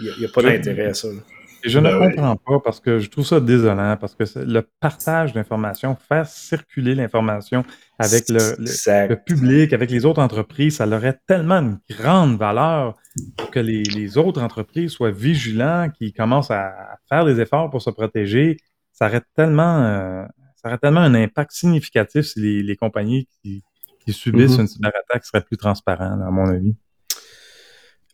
[0.00, 1.08] il n'y a, pas d'intérêt à ça.
[1.08, 1.20] là.
[1.62, 2.14] Et je Ben ne oui.
[2.16, 6.94] comprends pas parce que je trouve ça désolant parce que le partage d'informations, faire circuler
[6.94, 7.64] l'information
[7.98, 9.10] avec le, le- Exact.
[9.10, 12.96] le public, avec les autres entreprises, ça leur aurait tellement une grande valeur
[13.36, 16.72] pour que les, les autres entreprises soient vigilants, qu'ils commencent à
[17.10, 18.56] faire des efforts pour se protéger.
[18.92, 20.24] Ça aurait tellement, euh,
[20.56, 23.62] ça aurait tellement un impact significatif si les, les compagnies qui,
[24.06, 24.60] qui subissent Mhm.
[24.62, 26.74] une cyberattaque seraient plus transparents, là, à mon avis.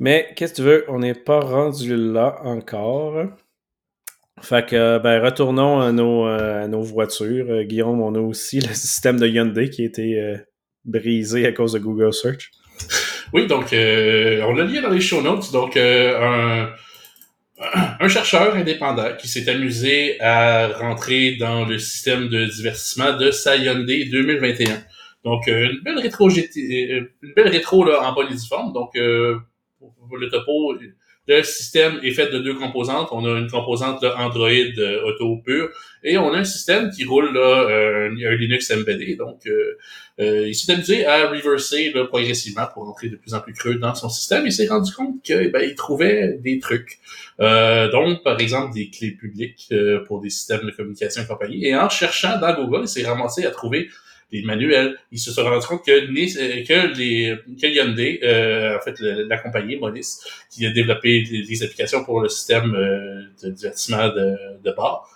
[0.01, 3.27] Mais qu'est-ce que tu veux, on n'est pas rendu là encore.
[4.43, 7.47] Fait que, ben, retournons à nos, euh, nos voitures.
[7.49, 10.37] Euh, Guillaume, on a aussi le système de Hyundai qui a été euh,
[10.85, 12.51] brisé à cause de Google Search.
[13.33, 15.51] Oui, donc euh, on l'a lié dans les show notes.
[15.53, 16.69] Donc un,
[18.09, 24.05] chercheur indépendant qui s'est amusé à rentrer dans le système de divertissement de sa Hyundai
[24.05, 24.85] 2021.
[25.25, 28.29] Donc une belle rétro une belle rétro là, en bonne.
[28.75, 28.95] Donc
[30.18, 30.77] le topo,
[31.29, 33.09] le système est fait de deux composantes.
[33.11, 35.68] On a une composante là, Android euh, auto pur
[36.05, 39.18] et on a un système qui roule là, euh, un Linux embedded.
[39.18, 39.77] Donc euh,
[40.18, 43.75] euh, il s'est amusé à reverser là, progressivement pour entrer de plus en plus creux
[43.75, 44.46] dans son système.
[44.46, 46.99] Il s'est rendu compte que ben, il trouvait des trucs.
[47.40, 51.66] Euh, donc, par exemple, des clés publiques euh, pour des systèmes de communication et compagnie.
[51.66, 53.90] Et en cherchant dans Google, il s'est ramassé à trouver
[54.33, 54.97] des manuels.
[55.12, 59.39] Il se sont rendu compte que, né- que les que Hyundai, euh, en fait, la
[59.39, 60.19] compagnie Monis,
[60.51, 65.09] qui a développé des, applications pour le système euh, de divertissement de, de bord,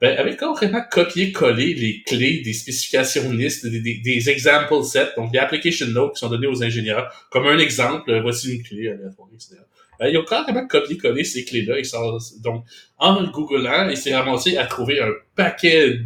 [0.00, 5.30] ben, avait carrément copié-collé les clés des spécifications NIST, des, des, des example sets, donc
[5.30, 7.08] des application notes qui sont donnés aux ingénieurs.
[7.30, 9.60] Comme un exemple, euh, voici une clé aléatoire, etc.
[10.02, 11.76] Ben, ils ont carrément copié-collé ces clés-là.
[12.42, 12.64] Donc,
[12.98, 15.96] en googlant, il s'est ramassé à trouver un paquet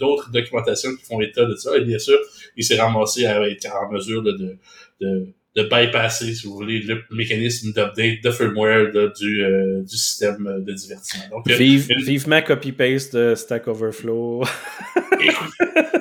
[0.00, 1.76] d'autres documentations qui font état de ça.
[1.76, 2.18] Et bien sûr,
[2.56, 4.58] il s'est ramassé à être en mesure de,
[5.00, 8.90] de, de bypasser, si vous voulez, le mécanisme d'update de firmware
[9.20, 11.24] du, euh, du système de divertissement.
[11.30, 14.42] Donc, euh, Vive, une- vivement copy-paste de Stack Overflow.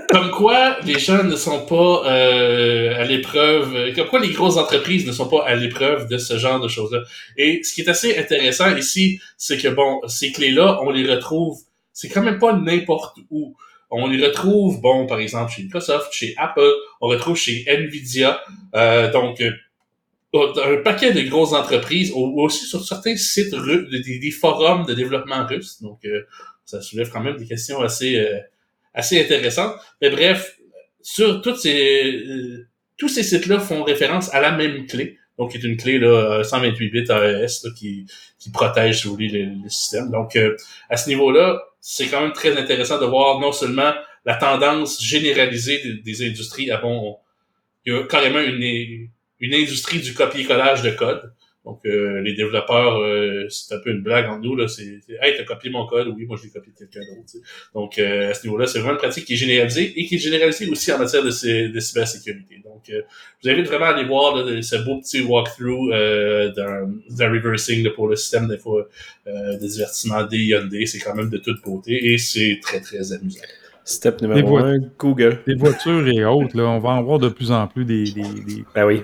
[0.09, 4.57] Comme quoi les gens ne sont pas euh, à l'épreuve, euh, comme quoi les grosses
[4.57, 6.99] entreprises ne sont pas à l'épreuve de ce genre de choses-là.
[7.37, 11.57] Et ce qui est assez intéressant ici, c'est que bon, ces clés-là, on les retrouve,
[11.93, 13.55] c'est quand même pas n'importe où.
[13.95, 18.41] On les retrouve, bon, par exemple, chez Microsoft, chez Apple, on retrouve chez Nvidia,
[18.75, 19.51] euh, donc euh,
[20.33, 25.81] un paquet de grosses entreprises, aussi sur certains sites des, des forums de développement russe.
[25.81, 26.23] Donc, euh,
[26.65, 28.39] ça soulève quand même des questions assez euh,
[28.93, 29.75] assez intéressantes.
[30.01, 30.57] Mais bref,
[31.01, 35.17] sur toutes ces euh, tous ces sites-là font référence à la même clé.
[35.37, 38.05] Donc, qui est une clé là, 128 bits AES là, qui,
[38.37, 40.11] qui protège, si vous voulez, le, système.
[40.11, 40.55] Donc, euh,
[40.89, 43.93] à ce niveau-là, c'est quand même très intéressant de voir non seulement
[44.25, 47.17] la tendance généralisée des, des industries à bon,
[47.85, 51.33] il y a carrément une, une industrie du copier-collage de code.
[51.65, 54.55] Donc, euh, les développeurs, euh, c'est un peu une blague entre nous.
[54.55, 56.09] Là, c'est, c'est, Hey, t'as copié mon code.
[56.15, 57.25] Oui, moi, je l'ai copié de quelqu'un d'autre.
[57.31, 57.43] tu sais.
[57.73, 60.17] Donc, euh, à ce niveau-là, c'est vraiment une pratique qui est généralisée et qui est
[60.17, 61.29] généralisée aussi en matière de,
[61.71, 62.61] de cybersécurité.
[62.65, 63.01] Donc, euh,
[63.41, 67.31] je vous invite vraiment à aller voir là, ce beau petit walkthrough euh, d'un, d'un
[67.31, 70.85] reversing là, pour le système d'info, euh, de divertissement des Hyundai.
[70.85, 73.39] C'est quand même de toute beauté et c'est très, très amusant.
[73.85, 75.39] Step numéro voix- 1, Google.
[75.47, 78.21] Des voitures et autres, là, on va en voir de plus en plus des, des,
[78.21, 79.01] des, Ben oui.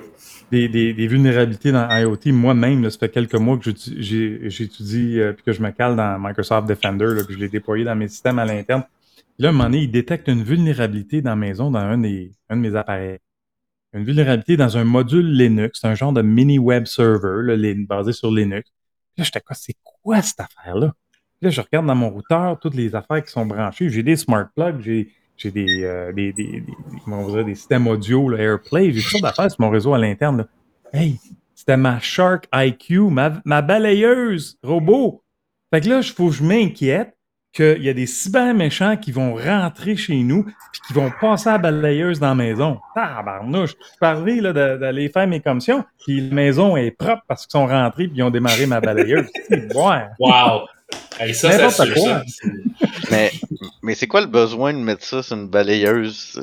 [0.52, 2.34] Des, vulnérabilités dans IoT.
[2.34, 6.68] Moi-même, ça fait quelques mois que j'étudie euh, puis que je me cale dans Microsoft
[6.68, 8.84] Defender, là, puis je l'ai déployé dans mes systèmes à l'interne.
[9.38, 12.32] Là, à un moment donné, il détecte une vulnérabilité dans la maison, dans un, des,
[12.50, 13.20] un de mes appareils.
[13.94, 17.56] Une vulnérabilité dans un module Linux, un genre de mini web server
[17.88, 18.70] basé sur Linux.
[19.18, 20.94] Là, j'étais quoi, c'est quoi cette affaire-là?
[21.42, 23.90] Là, je regarde dans mon routeur toutes les affaires qui sont branchées.
[23.90, 28.40] J'ai des smart plugs, j'ai j'ai des, euh, des, des, des, des, systèmes audio, le
[28.40, 30.46] AirPlay, j'ai toutes d'affaires sur mon réseau à l'interne.
[30.94, 31.18] Hey,
[31.56, 35.24] c'était ma Shark IQ, ma, ma balayeuse robot.
[35.74, 37.16] Fait que là, il faut que je m'inquiète
[37.54, 41.50] qu'il y a des cyber méchants qui vont rentrer chez nous puis qui vont passer
[41.50, 42.80] à la balayeuse dans la maison.
[42.94, 43.76] Tabarnouche!
[44.02, 48.08] Je arrivé d'aller faire mes commissions, puis la maison est propre parce qu'ils sont rentrés
[48.08, 49.28] puis ils ont démarré ma balayeuse.
[49.74, 50.66] Wow!
[51.20, 52.24] Hey, ça, ça, quoi.
[53.12, 53.32] mais
[53.84, 56.40] mais c'est quoi le besoin de mettre ça sur une balayeuse?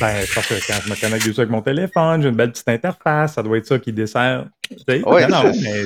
[0.00, 2.68] Ben, parce que quand je me connecte dessus avec mon téléphone, j'ai une belle petite
[2.68, 4.46] interface, ça doit être ça qui dessert.
[4.88, 5.22] Oui,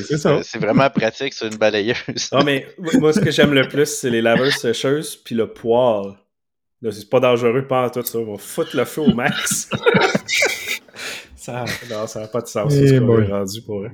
[0.08, 0.40] c'est ça.
[0.42, 2.30] C'est vraiment pratique sur une balayeuse.
[2.32, 2.66] non, mais
[2.98, 6.14] moi, ce que j'aime le plus, c'est les laveuses sécheuses puis le poêle.
[6.82, 8.18] Là, c'est pas dangereux, pas tout ça.
[8.18, 9.68] On va foutre le feu au max.
[11.40, 13.90] ça, non, ça n'a pas de sens, c'est ce qu'on est rendu pour eux.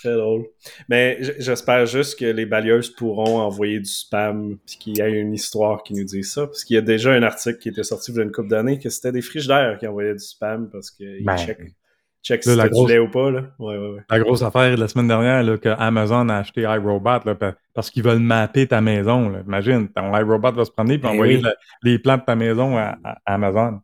[0.00, 0.46] Très drôle.
[0.88, 5.34] Mais j'espère juste que les balayeuses pourront envoyer du spam puis qu'il y ait une
[5.34, 6.46] histoire qui nous dise ça.
[6.46, 8.48] Parce qu'il y a déjà un article qui était sorti il y a une couple
[8.48, 11.58] d'années que c'était des frigidaires qui envoyaient du spam parce qu'ils ben, check,
[12.42, 13.30] si c'était du lait ou pas.
[13.30, 13.42] Là.
[13.58, 14.00] Ouais, ouais, ouais.
[14.08, 17.34] La grosse affaire de la semaine dernière, là, que Amazon a acheté iRobot là,
[17.74, 19.28] parce qu'ils veulent mapper ta maison.
[19.28, 19.40] Là.
[19.46, 21.42] Imagine, ton iRobot va se promener et ben envoyer
[21.82, 23.80] les plans de ta maison à Amazon.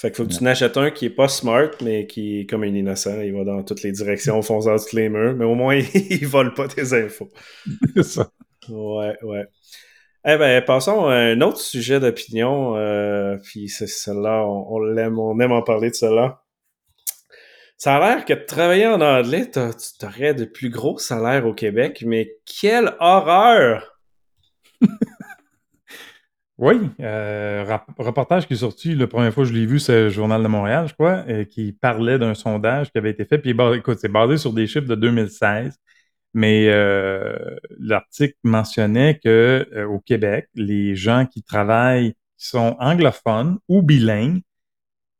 [0.00, 2.62] Fait qu'il faut que tu n'achètes un qui est pas smart, mais qui est comme
[2.62, 3.20] un innocent.
[3.20, 6.26] Il va dans toutes les directions, fonce dans tous les murs, mais au moins, il
[6.26, 7.28] vole pas tes infos.
[7.96, 8.30] C'est ça.
[8.70, 9.44] Ouais, ouais.
[10.26, 12.78] Eh ben, passons à un autre sujet d'opinion.
[12.78, 16.44] Euh, puis c'est celle-là, on, l'aime, on aime en parler de cela.
[17.76, 19.58] Ça a l'air que de travailler en anglais, tu
[20.06, 23.98] aurais de plus gros salaires au Québec, mais quelle horreur!
[26.60, 30.08] Oui, euh, reportage qui est sorti, la première fois que je l'ai vu, c'est le
[30.10, 33.38] Journal de Montréal, je crois, et qui parlait d'un sondage qui avait été fait.
[33.38, 35.78] Puis, écoute, c'est basé sur des chiffres de 2016,
[36.34, 37.34] mais euh,
[37.78, 44.42] l'article mentionnait que euh, au Québec, les gens qui travaillent, qui sont anglophones ou bilingues,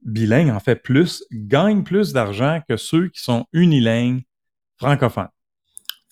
[0.04, 4.24] bilingues en fait plus, gagnent plus d'argent que ceux qui sont unilingues
[4.76, 5.30] francophones.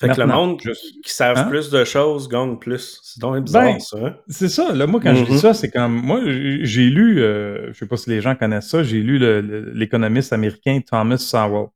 [0.01, 1.45] Fait que le monde qui savent hein?
[1.45, 3.01] plus de choses gagne plus.
[3.03, 3.97] C'est donc bizarre, ben, ça.
[3.99, 4.17] Hein?
[4.29, 4.73] C'est ça.
[4.73, 5.41] Là, moi, quand je dis mm-hmm.
[5.41, 5.93] ça, c'est comme.
[5.93, 9.19] Moi, j'ai lu, euh, je sais pas si les gens connaissent ça, j'ai lu
[9.75, 11.67] l'économiste américain Thomas Sowell,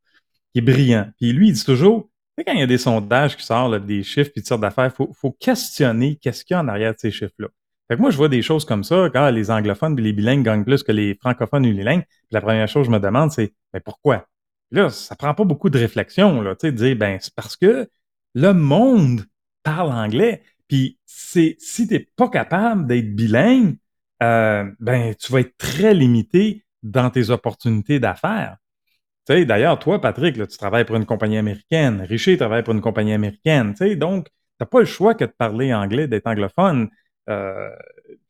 [0.52, 1.08] qui est brillant.
[1.18, 2.08] Puis lui, il dit toujours
[2.46, 5.06] quand il y a des sondages qui sortent, des chiffres, puis toutes sortes d'affaires, il
[5.14, 7.48] faut, questionner qu'est-ce qu'il y a en arrière de ces chiffres-là.
[7.88, 10.44] Fait que moi, je vois des choses comme ça, quand les anglophones et les bilingues
[10.44, 12.04] gagnent plus que les francophones ou les langues.
[12.30, 14.26] la première chose que je me demande, c'est ben pourquoi?
[14.70, 17.56] là, ça prend pas beaucoup de réflexion, là, tu sais, de dire, ben, c'est parce
[17.56, 17.88] que
[18.34, 19.24] le monde
[19.62, 20.42] parle anglais.
[20.68, 23.76] Puis c'est si tu n'es pas capable d'être bilingue,
[24.22, 28.56] euh, ben tu vas être très limité dans tes opportunités d'affaires.
[29.26, 32.00] Tu sais, d'ailleurs, toi, Patrick, tu travailles pour une compagnie américaine.
[32.02, 33.72] Richer travaille pour une compagnie américaine.
[33.74, 36.88] Tu sais, donc, tu n'as pas le choix que de parler anglais, d'être anglophone.
[37.28, 37.70] Euh,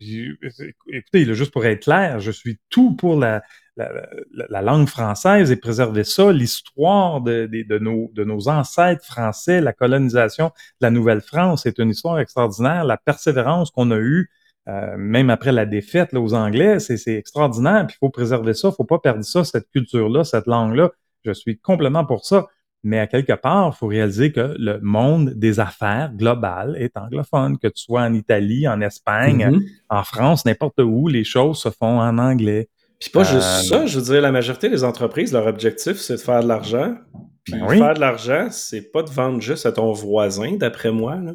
[0.01, 3.43] écoutez, juste pour être clair, je suis tout pour la,
[3.77, 9.73] la, langue française et préserver ça, l'histoire de, de, nos, de nos ancêtres français, la
[9.73, 12.85] colonisation de la Nouvelle-France, c'est une histoire extraordinaire.
[12.85, 14.31] La persévérance qu'on a eue,
[14.69, 17.87] euh, même après la défaite là, aux Anglais, c'est extraordinaire.
[17.87, 20.91] Puis il faut préserver ça, il faut pas perdre ça, cette culture-là, cette langue-là.
[21.25, 22.47] Je suis complètement pour ça.
[22.85, 27.57] Mais à quelque part, il faut réaliser que le monde des affaires global est anglophone,
[27.59, 29.67] que tu sois en Italie, en Espagne, mm-hmm.
[29.89, 32.69] en France, n'importe où, les choses se font en anglais.
[33.03, 36.15] Puis pas juste euh, ça, je veux dire, la majorité des entreprises, leur objectif, c'est
[36.15, 36.95] de faire de l'argent.
[37.43, 41.17] Puis ben faire de l'argent, c'est pas de vendre juste à ton voisin, d'après moi.
[41.17, 41.33] Là.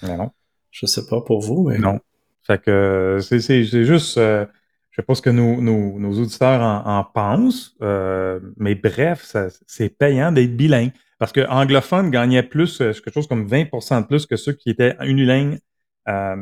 [0.00, 0.30] Ben non.
[0.70, 1.78] Je sais pas pour vous, mais.
[1.78, 1.98] Non.
[2.46, 4.16] Fait que c'est juste.
[4.16, 4.46] Euh,
[4.90, 9.34] je sais pas ce que nos, nos, nos auditeurs en, pensent, euh, mais bref,
[9.66, 10.92] c'est payant d'être bilingue.
[11.18, 14.96] Parce que anglophone gagnait plus, quelque chose comme 20% de plus que ceux qui étaient
[15.02, 15.58] unilingues
[16.08, 16.36] euh,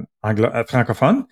[0.68, 1.24] francophones.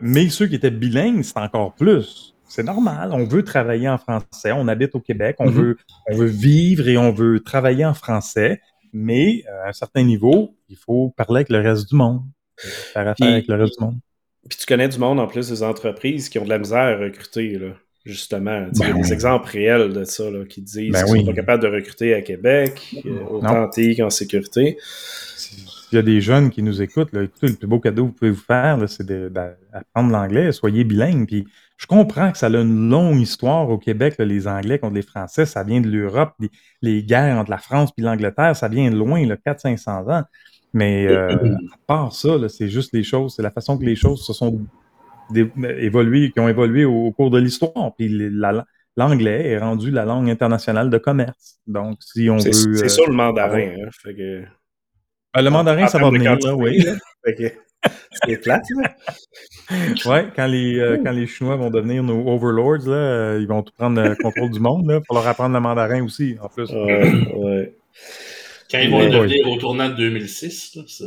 [0.00, 3.10] mais ceux qui étaient bilingues, c'est encore plus c'est normal.
[3.12, 4.52] On veut travailler en français.
[4.52, 5.36] On habite au Québec.
[5.38, 5.52] On, mm-hmm.
[5.52, 5.76] veut,
[6.10, 8.60] on veut vivre et on veut travailler en français.
[8.92, 12.22] Mais euh, à un certain niveau, il faut parler avec le reste du monde.
[12.56, 13.98] Faire affaire avec le reste du monde.
[14.48, 16.96] Puis tu connais du monde en plus des entreprises qui ont de la misère à
[16.96, 17.68] recruter, là,
[18.04, 18.66] justement.
[18.72, 21.26] il y a ben des exemples réels de ça là, qui disent ben qu'ils sont
[21.26, 24.76] pas capables de recruter à Québec, euh, autant TI qu'en sécurité.
[25.36, 28.08] s'il y a des jeunes qui nous écoutent, là, écoutez, le plus beau cadeau que
[28.08, 31.26] vous pouvez vous faire, c'est d'apprendre l'anglais, soyez bilingue.
[31.26, 34.94] Puis je comprends que ça a une longue histoire au Québec, là, les Anglais contre
[34.94, 36.50] les Français, ça vient de l'Europe, les,
[36.82, 40.24] les guerres entre la France et l'Angleterre, ça vient de loin, là, 400-500 ans.
[40.72, 44.24] Mais euh, à part ça, c'est juste les choses, c'est la façon que les choses
[44.26, 44.60] se sont
[45.34, 47.94] évoluées, qui ont évolué au, au cours de l'histoire.
[47.96, 48.08] Puis
[48.96, 51.60] l'anglais est rendu la langue internationale de commerce.
[51.66, 52.52] Donc, si on veut...
[52.52, 53.84] C'est euh, sur le mandarin.
[53.84, 54.42] Hein, fait que...
[55.32, 56.84] ben, le mandarin, ça va venir, là, oui.
[58.26, 58.94] C'est plate, là.
[60.06, 63.62] Ouais, quand les, euh, quand les Chinois vont devenir nos overlords, là, euh, ils vont
[63.62, 64.84] tout prendre le contrôle du monde.
[64.88, 66.70] Il faut leur apprendre le mandarin aussi, en plus.
[66.70, 67.74] Ouais, ouais.
[68.70, 71.04] Quand ils vont Ouais, le devenir au tournant de 2006, là, c'est...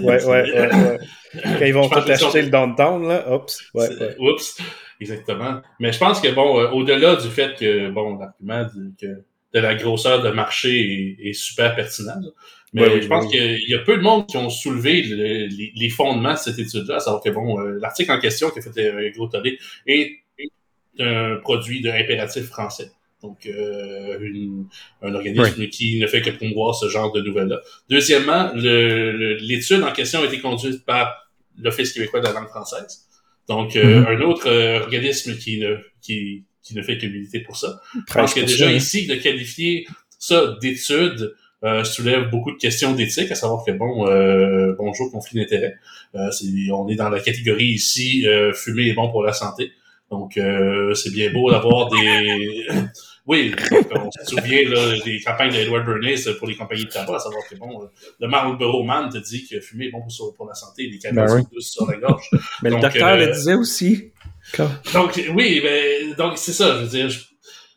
[0.00, 0.98] Ouais, Ouais.
[1.58, 3.62] Quand ils vont tout acheter le downtown, là, oups.
[3.74, 4.16] Ouais, C'est- ouais.
[4.18, 4.58] Oups,
[5.00, 5.60] exactement.
[5.80, 9.22] Mais je pense que, bon, euh, au-delà du fait que, bon, l'argument de, que-
[9.54, 12.28] de la grosseur de marché est, est super pertinent, là,
[12.82, 13.30] mais oui, je pense oui.
[13.32, 16.58] qu'il y a peu de monde qui ont soulevé le- les, les fondements de cette
[16.58, 20.10] étude-là, savoir que, bon, euh, l'article en question qui a fait euh, gros tollé est
[20.98, 22.90] un produit de impératif français.
[23.22, 24.66] Donc, euh, une-
[25.02, 27.60] un organisme qui ne fait que promouvoir ce genre de nouvelles-là.
[27.88, 33.06] Deuxièmement, l'étude en question a été conduite par l'Office québécois de la langue française.
[33.48, 34.06] Donc, euh, Mhm.
[34.06, 37.80] un autre euh, organisme qui ne, qui, qui ne fait que militer pour ça.
[38.08, 38.72] Je pense que déjà hein.
[38.72, 39.86] ici, de qualifier
[40.18, 41.34] ça d'étude
[41.66, 45.74] euh, soulève beaucoup de questions d'éthique, à savoir que, bon, euh, bonjour, conflit d'intérêts.
[46.14, 46.30] Euh,
[46.72, 49.72] on est dans la catégorie ici, euh, fumer est bon pour la santé.
[50.10, 52.66] Donc, euh, c'est bien beau d'avoir des...
[53.28, 53.52] Oui,
[53.90, 57.42] on se souvient là, des campagnes d'Edward Bernays pour les compagnies de tabac, à savoir
[57.50, 57.86] que, bon, euh,
[58.20, 61.12] le Marlboro Man te dit que fumer est bon pour, pour la santé, les Ben
[61.16, 61.60] canettes oui.
[61.60, 62.30] sont sur la gorge.
[62.62, 64.12] Mais le docteur le disait aussi.
[64.54, 67.18] Quand- Donc, oui, ben, donc c'est ça, je veux dire, je,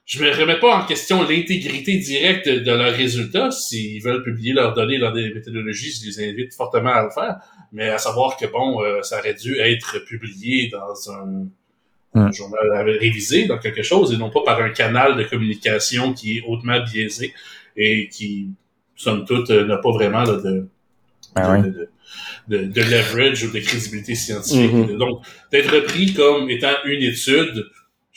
[0.09, 3.51] je me remets pas en question l'intégrité directe de, leurs résultats.
[3.51, 7.35] S'ils veulent publier leurs données, leurs méthodologies, je les invite fortement à le faire.
[7.71, 11.45] Mais à savoir que, bon, euh, ça aurait dû être publié dans un,
[12.15, 12.67] un journal
[12.99, 16.79] révisé, dans quelque chose, et non pas par un canal de communication qui est hautement
[16.83, 17.31] biaisé
[17.77, 18.47] et qui,
[18.95, 20.67] somme toute, euh, n'a pas vraiment là, de,
[21.35, 21.71] Ah de, oui.
[21.71, 24.73] de, de- de leverage ou de crédibilité scientifique.
[24.73, 24.97] Mhm.
[24.97, 27.63] Donc, d'être repris comme étant une étude,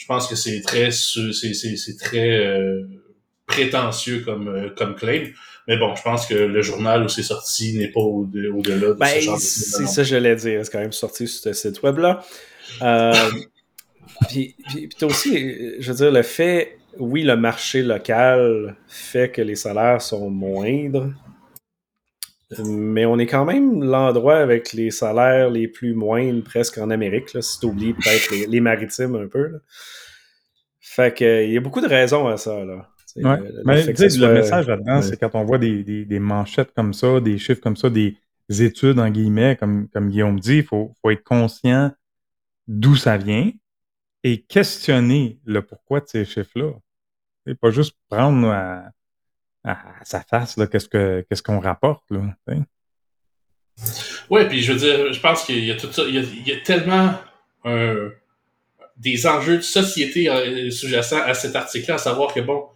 [0.03, 2.83] je pense que c'est très c'est c'est c'est très euh,
[3.47, 5.25] prétentieux comme euh, comme claim.
[5.69, 8.89] Mais bon, je pense que le journal où c'est sorti n'est pas au- de- au-delà
[8.89, 10.61] de ce Ben, genre de c'est ça que j'allais dire.
[10.65, 12.21] C'est quand même sorti sur ce site web-là.
[12.83, 13.13] Euh,
[14.29, 19.31] puis, puis, puis t'as aussi, je veux dire, le fait, oui, le marché local fait
[19.31, 21.13] que les salaires sont moindres,
[22.67, 27.33] mais on est quand même l'endroit avec les salaires les plus moindres presque en Amérique,
[27.35, 29.47] là, si t'oublies peut-être les, les maritimes un peu.
[29.49, 29.59] là.
[30.81, 32.89] Fait que, il y a beaucoup de raisons à ça, là.
[33.15, 33.37] Tu Ouais.
[33.39, 35.03] le- Mais tu le message là-dedans, ouais.
[35.03, 38.17] c'est quand on voit des, des, des manchettes comme ça, des chiffres comme ça, des
[38.49, 41.93] études en guillemets, comme, comme Guillaume dit, il faut, faut être conscient
[42.69, 43.51] d'où ça vient
[44.25, 46.73] et questionner le pourquoi de ces chiffres-là.
[47.61, 48.85] Pas juste prendre à,
[49.65, 52.05] à sa face qu'est-ce que qu'est-ce qu'on rapporte.
[52.11, 52.23] Là.
[54.31, 56.23] Ouais, puis je veux dire, je pense qu'il y a tout ça, il y a,
[56.23, 57.15] il y a tellement
[57.65, 58.11] un-
[58.97, 62.67] des enjeux de société euh, sous-jacents à cet article-là, à savoir que bon,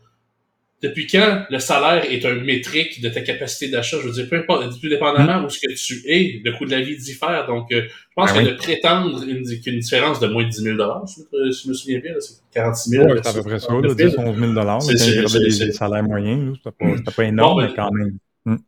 [0.83, 4.37] depuis quand le salaire est un métrique de ta capacité d'achat, je veux dire, peu
[4.37, 7.47] importe, tout dépendamment où ce que tu es, le coût de la vie diffère.
[7.47, 8.53] Donc, euh, je pense Ben que oui.
[8.53, 11.68] de prétendre une, qu'une différence de moins de 10 000 si je me- si je
[11.68, 13.05] me souviens bien, c'est 46 000.
[13.07, 14.83] Ouais, c'est à peu près ça, là, 10 11 000 dollars.
[14.83, 17.91] C'est- c'est- c'est- les salaires moyens, c'était pas, c'était pas énorme, Bon, ben, mais quand
[17.93, 18.18] même.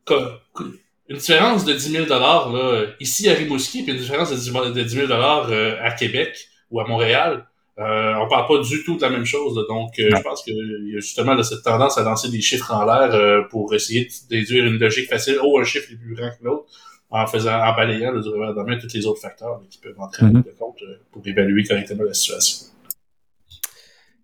[0.05, 0.65] Co-
[1.09, 2.05] une différence de 10 000
[2.53, 5.91] là, ici à Rimouski, puis une différence de 10 000 de 10 000 euh, à
[5.91, 6.37] Québec
[6.71, 7.45] ou à Montréal,
[7.79, 9.55] euh, on parle pas du tout de la même chose.
[9.55, 9.63] là.
[9.69, 12.73] donc, euh, je pense qu'il y a justement là, cette tendance à lancer des chiffres
[12.73, 15.37] en l'air euh, pour essayer de déduire une logique facile.
[15.41, 16.65] Oh, un chiffre est plus grand que l'autre,
[17.09, 19.99] en faisant, en balayant le revers de main tous les autres facteurs là, qui peuvent
[19.99, 20.43] entrer en Mhm.
[20.43, 22.67] de compte euh, pour évaluer correctement la situation.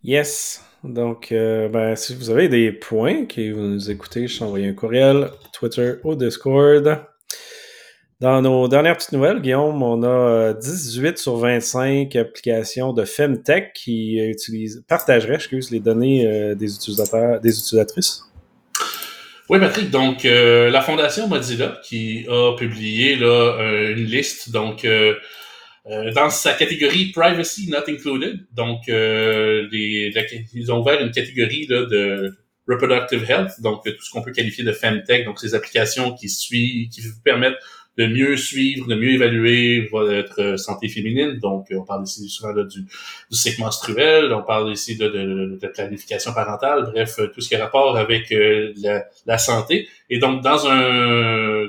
[0.04, 0.62] Yes.
[0.84, 4.74] Donc, ben, si vous avez des points que vous nous écoutez, je t'ai envoyé un
[4.74, 7.02] courriel, Twitter ou Discord.
[8.26, 13.72] Dans nos dernières petites nouvelles, Guillaume, on a euh, 18 sur 25 applications de Femtech
[13.74, 18.24] qui euh, utilisent, partageraient, excuse, les données euh, des utilisateurs, des utilisatrices.
[19.48, 24.86] Oui, Patrick, donc euh, la Fondation Mozilla qui a publié là, euh, une liste, donc
[24.86, 25.14] euh,
[25.92, 31.86] euh, dans sa catégorie Privacy Not Included, donc euh, ils ont ouvert une catégorie là,
[31.86, 32.36] de
[32.68, 36.28] Reproductive Health, donc euh, tout ce qu'on peut qualifier de Femtech, donc ces applications qui
[36.28, 37.60] suivent, qui vous permettent
[37.98, 41.40] de mieux suivre, de mieux évaluer votre euh, santé féminine.
[41.40, 45.08] Donc, euh, on parle ici souvent là, du, du cycle menstruel, on parle ici de,
[45.08, 49.38] de, de planification parentale, bref, euh, tout ce qui a rapport avec euh, la, la
[49.38, 49.88] santé.
[50.10, 51.68] Et donc, dans un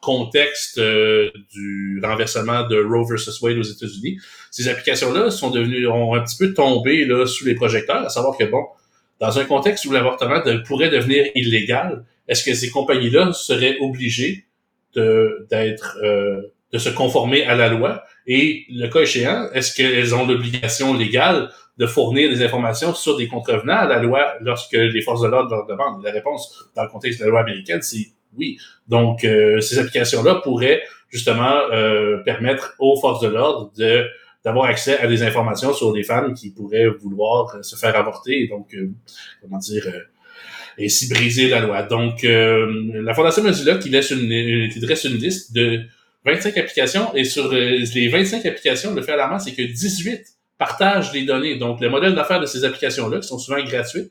[0.00, 4.18] contexte euh, du renversement de Roe versus Wade aux États-Unis,
[4.52, 8.36] ces applications-là sont devenues, ont un petit peu tombé là, sous les projecteurs, à savoir
[8.38, 8.64] que bon,
[9.18, 14.44] dans un contexte où l'avortement pourrait devenir illégal, est-ce que ces compagnies-là seraient obligées
[14.98, 16.42] de d'être euh,
[16.72, 21.50] de se conformer à la loi et le cas échéant, est-ce qu'elles ont l'obligation légale
[21.78, 25.50] de fournir des informations sur des contrevenants à la loi lorsque les forces de l'ordre
[25.50, 26.04] leur demandent?
[26.04, 28.58] La réponse, dans le contexte de la loi américaine, c'est oui.
[28.86, 34.06] Donc, euh, ces applications-là pourraient justement euh, permettre aux forces de l'ordre de
[34.44, 38.46] d'avoir accès à des informations sur des femmes qui pourraient vouloir se faire avorter et
[38.46, 38.90] donc, euh,
[39.42, 39.92] comment dire, et
[40.80, 41.82] ainsi briser la loi.
[41.82, 45.82] Donc, la Fondation Mozilla qui laisse une, qui dresse une liste de
[46.24, 50.24] 25 applications et sur les 25 applications, le fait alarmant, c'est que 18
[50.58, 51.56] partagent les données.
[51.56, 54.10] Donc, le modèle d'affaires de ces applications-là, qui sont souvent gratuites,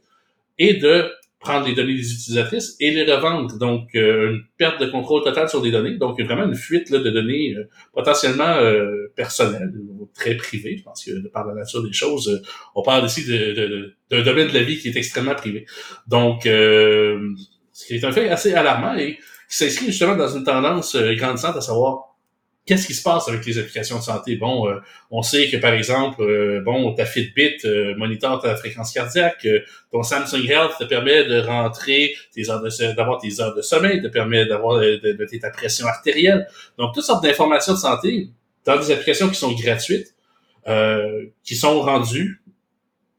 [0.57, 3.57] est de prendre les données des utilisatrices et les revendre.
[3.57, 5.97] Donc, euh, une perte de contrôle total sur des données.
[5.97, 9.71] Donc, vraiment une fuite là, de données euh, potentiellement euh, personnelles,
[10.15, 10.77] très privées.
[10.77, 12.41] Je pense que par la nature des choses,
[12.75, 15.65] on parle ici d'un de, de, domaine de la vie qui est extrêmement privé.
[16.07, 19.17] Donc, ce qui est un fait assez alarmant et
[19.49, 22.16] qui s'inscrit justement dans une tendance grandissante à savoir
[22.67, 24.35] qu'est-ce qui se passe avec les applications de santé?
[24.35, 28.91] Bon, euh, on sait que par exemple, euh, bon, ta Fitbit euh, monitore ta fréquence
[28.91, 29.47] cardiaque,
[29.91, 34.01] ton Samsung Health te permet de rentrer tes heures de d'avoir tes heures de sommeil,
[34.01, 36.47] te permet d'avoir de, noter ta pression artérielle.
[36.77, 38.29] Donc toutes sortes d'informations de santé
[38.65, 40.13] dans des applications qui sont gratuites,
[41.43, 42.41] qui sont rendues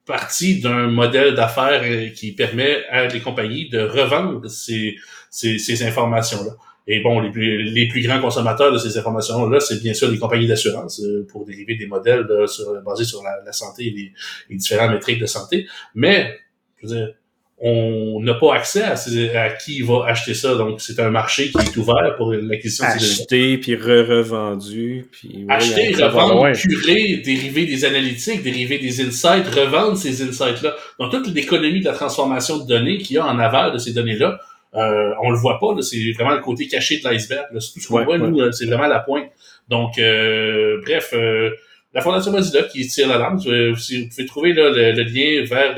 [0.04, 4.96] partie d'un modèle d'affaires qui permet à des compagnies de revendre ces,
[5.30, 6.52] ces, ces informations-là.
[6.90, 10.18] Et bon, les plus, les plus grands consommateurs de ces informations-là, c'est bien sûr les
[10.18, 14.12] compagnies d'assurance euh, pour dériver des modèles sur, basés sur la, santé et les,
[14.48, 15.66] les, différentes métriques de santé.
[15.94, 16.38] Mais,
[16.80, 17.14] je veux dire,
[17.60, 20.54] on n'a pas accès à, à, qui va acheter ça.
[20.54, 25.06] Donc, c'est un marché qui est ouvert pour l'acquisition de ces Acheter, puis re-revendu.
[25.10, 30.76] Puis, Acheter, revendre, curer, dériver des analytiques, dériver des insights, revendre ces insights-là.
[31.00, 33.92] Donc, toute l'économie de la transformation de données qu'il y a en aval de ces
[33.92, 34.38] données-là,
[34.74, 37.46] euh, on le voit pas, c'est vraiment le côté caché de l'iceberg.
[37.58, 39.30] C'est tout ce qu'on voit, nous, c'est vraiment la pointe.
[39.68, 41.50] Donc, euh, bref, euh,
[41.94, 45.74] la Fondation Mozilla qui tire la lampe, vous, pouvez trouver là, le, lien vers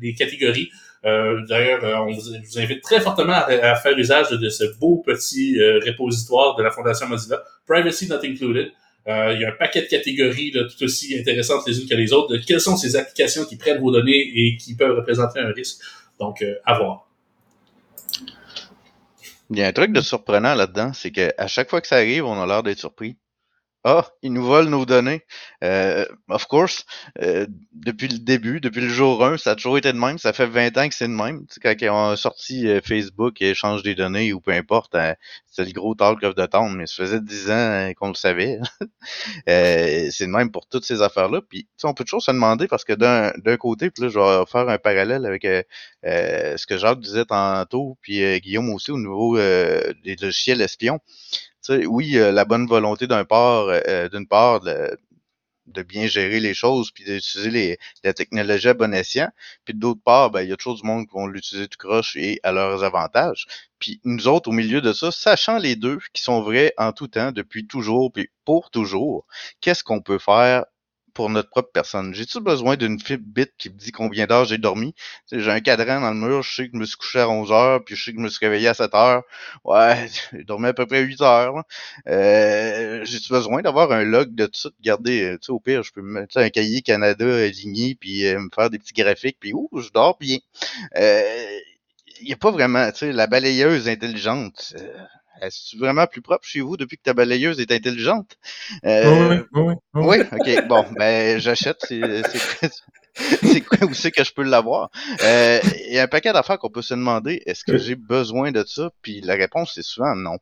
[0.00, 0.70] les catégories.
[1.04, 6.62] D'ailleurs, on vous, invite très fortement à, faire usage de, ce beau petit répositoire de
[6.62, 8.72] la Fondation Mozilla, Privacy Not Included.
[9.06, 12.12] il y a un paquet de catégories là, tout aussi intéressantes les unes que les
[12.12, 12.34] autres.
[12.34, 15.78] De quelles sont ces applications qui prennent vos données et qui peuvent représenter un risque.
[16.18, 17.07] Donc, à voir.
[19.50, 22.24] Il y a un truc de surprenant là-dedans, c'est qu'à chaque fois que ça arrive,
[22.24, 23.18] on a l'air d'être surpris.
[23.90, 25.22] Ah, ils nous volent nos données.
[25.64, 26.84] Euh, of course,
[27.22, 30.18] euh, depuis le début, depuis le jour 1, ça a toujours été de même.
[30.18, 31.46] Ça fait 20 ans que c'est de même.
[31.62, 35.14] quand ils ont sorti euh, Facebook et échange des données ou peu importe, euh,
[35.46, 38.58] c'est le gros talk of the town, mais ça faisait 10 ans qu'on le savait.
[39.46, 41.40] c'est de même pour toutes ces affaires-là.
[41.48, 44.68] Puis, on peut toujours se demander, parce que d'un côté, puis là, je vais faire
[44.68, 45.44] un parallèle avec
[46.04, 51.00] ce que Jacques disait tantôt, puis Guillaume aussi au niveau des logiciels espions
[51.86, 54.96] oui, euh, la bonne volonté d'un part, euh, euh, d'une part, de,
[55.86, 59.30] bien gérer les choses, puis d'utiliser les, la technologie à bon escient.
[59.64, 62.16] Puis d'autre part, ben, il y a toujours du monde qui vont l'utiliser tout croche
[62.16, 63.46] et à leurs avantages.
[63.78, 67.08] Puis nous autres, au milieu de ça, sachant les deux qui sont vrais en tout
[67.08, 69.26] temps, depuis toujours, puis pour toujours,
[69.60, 70.64] qu'est-ce qu'on peut faire
[71.14, 72.14] pour notre propre personne.
[72.14, 74.94] J'ai-tu besoin d'une bit qui me dit combien d'heures j'ai dormi?
[75.32, 77.52] J'ai un cadran dans le mur, je sais que je me suis couché à 11
[77.52, 79.22] heures, puis je sais que je me suis réveillé à 7 heures.
[79.64, 81.62] Ouais, j'ai dormi à peu près 8 heures.
[82.08, 85.82] Euh, J'ai-tu besoin d'avoir un log de tout de garder, euh, tu sais, au pire,
[85.82, 89.38] je peux me mettre un cahier Canada aligné, puis euh, me faire des petits graphiques,
[89.40, 90.38] puis ouh, je dors bien.
[90.96, 91.58] Euh,
[92.20, 94.74] il n'y a pas vraiment, tu sais, la balayeuse intelligente.
[95.40, 98.36] Est-ce vraiment plus propre chez vous depuis que ta balayeuse est intelligente?
[98.84, 100.18] Euh, oui, oui, oui, oui.
[100.32, 100.66] OK.
[100.68, 101.84] Bon, ben, j'achète.
[101.84, 104.90] C'est quoi où c'est que je peux l'avoir?
[105.22, 108.52] Euh, il y a un paquet d'affaires qu'on peut se demander, est-ce que j'ai besoin
[108.52, 108.90] de ça?
[109.02, 110.38] Puis la réponse, c'est souvent non.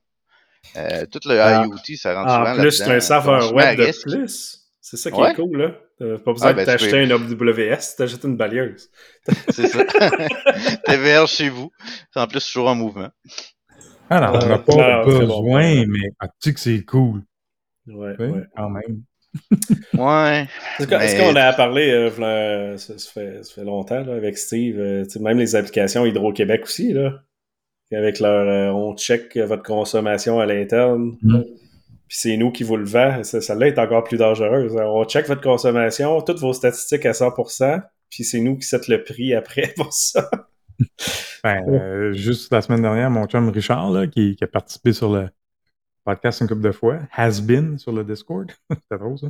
[0.76, 3.78] Euh, tout le ah, IoT, ça rentre souvent En plus, tu as un serveur web
[3.78, 4.62] de plus.
[4.80, 5.74] C'est ça qui est cool, là.
[5.98, 8.90] T'as pas besoin ah, ben, de t'acheter un AWS, t'achètes une balayeuse.
[9.48, 9.82] C'est ça.
[10.84, 11.70] TVR chez vous.
[12.14, 13.08] En plus, toujours en mouvement.
[14.10, 17.22] Alors, on n'a pas besoin, mais tu sais que c'est cool?
[17.86, 18.42] Ouais, ouais.
[18.56, 19.02] Quand même.
[19.94, 20.46] ouais.
[20.78, 25.38] Est-ce qu'on a parlé, euh, ça, fait, ça, fait, longtemps, là, avec Steve, euh, même
[25.38, 27.20] les applications Hydro-Québec aussi, là,
[27.92, 31.42] avec leur, euh, on check votre consommation à l'interne, mm.
[31.42, 34.76] puis c'est nous qui vous le vend, celle-là est encore plus dangereuse.
[34.76, 39.02] On check votre consommation, toutes vos statistiques à 100%, puis c'est nous qui set le
[39.04, 40.28] prix après pour ça.
[41.44, 45.12] Ben, euh, juste la semaine dernière, mon chum Richard, là, qui, qui, a participé sur
[45.12, 45.28] le,
[46.06, 48.50] podcast une couple de fois, Has Been sur le Discord.
[48.70, 49.26] C'était drôle, ça.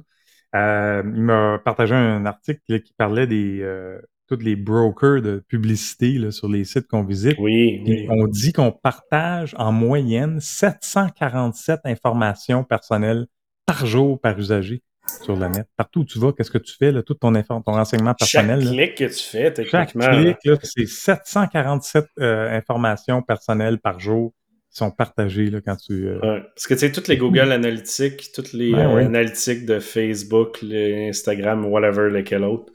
[0.55, 6.12] Euh, il m'a partagé un article qui parlait des euh, tous les brokers de publicité
[6.12, 7.36] là, sur les sites qu'on visite.
[7.38, 8.07] Oui.
[8.09, 13.26] on dit qu'on partage en moyenne 747 informations personnelles
[13.66, 14.82] par jour par usager
[15.22, 15.66] sur le net.
[15.76, 18.64] Partout où tu vas, qu'est-ce que tu fais, là, tout ton, ton renseignement Chaque personnel.
[18.64, 18.70] là.
[18.72, 20.11] clic que tu fais, Chaque techniquement.
[20.22, 24.32] clic, là, c'est 747 euh, informations personnelles par jour
[24.70, 26.07] qui sont partagées là, quand tu...
[26.09, 26.42] euh, Ouais.
[26.54, 29.04] Parce que tu sais, toutes les Google Analytics, toutes les Ben euh, oui.
[29.04, 32.72] analytiques de Facebook, les Instagram, whatever, lesquels autres,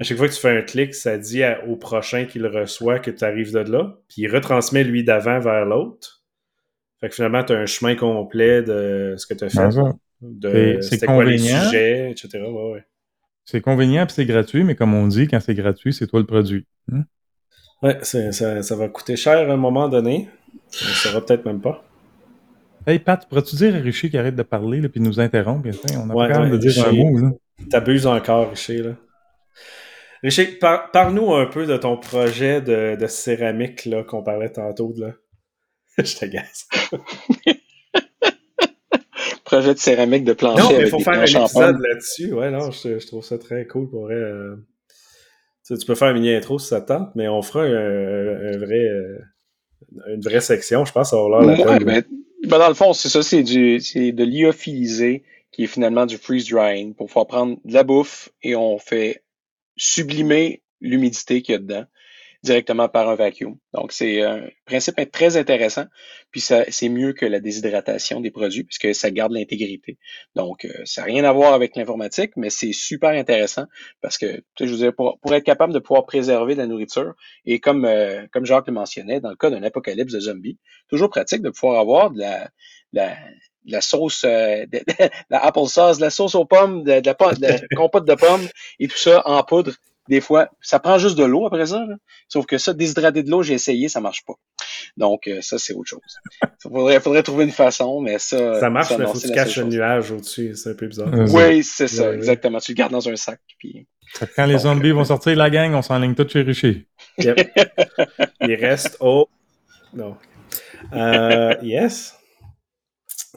[0.00, 2.48] à chaque fois que tu fais un clic, ça dit à- au prochain qui le
[2.48, 6.22] reçoit que tu arrives de là, puis il retransmet lui d'avant vers l'autre.
[7.00, 9.70] Fait que finalement, tu as un chemin complet de ce que tu as fait, ben
[9.70, 9.92] ça,
[10.22, 11.62] de C'est- quoi les convenient.
[11.64, 12.28] sujets, etc.
[12.42, 12.84] Ouais, ouais.
[13.44, 16.26] c'est convenient puis c'est gratuit, mais comme on dit, quand c'est gratuit, c'est toi le
[16.26, 16.66] produit.
[16.92, 17.02] Hein?
[17.82, 20.28] Ouais, c'est- ça, ça va coûter cher à un moment donné.
[20.54, 21.84] On ne saura peut-être même pas.
[22.86, 25.68] Hey Pat, pourrais-tu dire à Richer qu'il arrête de parler de nous interrompre?
[25.96, 27.18] On a Ouais, pas quand même ouais, de dire un mot.
[27.18, 27.30] Là.
[27.70, 28.96] T'abuses encore, Richer, là.
[30.22, 34.94] Richer, par- parle-nous un peu de ton projet de, de céramique là, qu'on parlait tantôt.
[34.96, 35.12] Là.
[35.98, 36.68] Je t'agace.
[39.52, 42.32] Projet de céramique de plancher Non, mais il faut faire un épisode là-dessus.
[42.32, 44.14] Ouais, non, je, je trouve ça très cool pour vrai.
[44.14, 44.56] euh.
[45.66, 47.64] Tu, sais, tu peux faire une mini intro si ça te tente, mais on fera
[47.64, 49.18] un, un vrai, euh,
[50.14, 50.84] une vraie section.
[50.84, 52.02] Je pense avoir l'air Ouais, ben,
[52.46, 55.22] ben, dans le fond, c'est ça, c'est du, c'est de lyophiliser,
[55.52, 59.22] qui est finalement du freeze drying, pour pouvoir prendre de la bouffe et on fait
[59.76, 61.84] sublimer l'humidité qu'il y a dedans
[62.42, 63.56] directement par un vacuum.
[63.72, 65.84] Donc, c'est un principe très intéressant.
[66.30, 69.98] Puis, ça, c'est mieux que la déshydratation des produits puisque ça garde l'intégrité.
[70.34, 73.66] Donc, euh, ça n'a rien à voir avec l'informatique, mais c'est super intéressant
[74.00, 76.60] parce que, tu sais, je veux dire, pour, pour être capable de pouvoir préserver de
[76.60, 77.14] la nourriture
[77.46, 81.10] et comme, euh, comme Jacques le mentionnait, dans le cas d'un apocalypse de zombies, toujours
[81.10, 82.44] pratique de pouvoir avoir de la,
[82.92, 83.08] de la,
[83.66, 87.00] de la sauce, euh, de, de la apple sauce, de la sauce aux pommes, de,
[87.00, 88.48] de la, pomme- de la compote de pommes
[88.80, 89.72] et tout ça en poudre.
[90.08, 91.84] Des fois, ça prend juste de l'eau après ça.
[91.86, 91.94] là.
[92.28, 94.34] Sauf que ça, déshydrater de l'eau, j'ai essayé, ça marche pas.
[94.96, 96.00] Donc, euh, ça, c'est autre chose.
[96.62, 98.60] Faudrait, faudrait trouver une façon, mais ça.
[98.60, 100.54] Ça marche, mais non, faut que tu caches un nuage au-dessus.
[100.54, 101.08] C'est un peu bizarre.
[101.32, 102.14] Oui, c'est ça, Ouais, ouais.
[102.16, 102.58] exactement.
[102.60, 103.40] Tu le gardes dans un sac.
[103.58, 103.86] Puis...
[104.36, 106.86] Quand les Donc, zombies euh, vont sortir, la gang, on s'enligne tout chez Richer.
[107.18, 107.58] Yep.
[108.42, 109.28] Il reste au.
[109.94, 110.16] Non.
[110.92, 112.14] Euh, yes.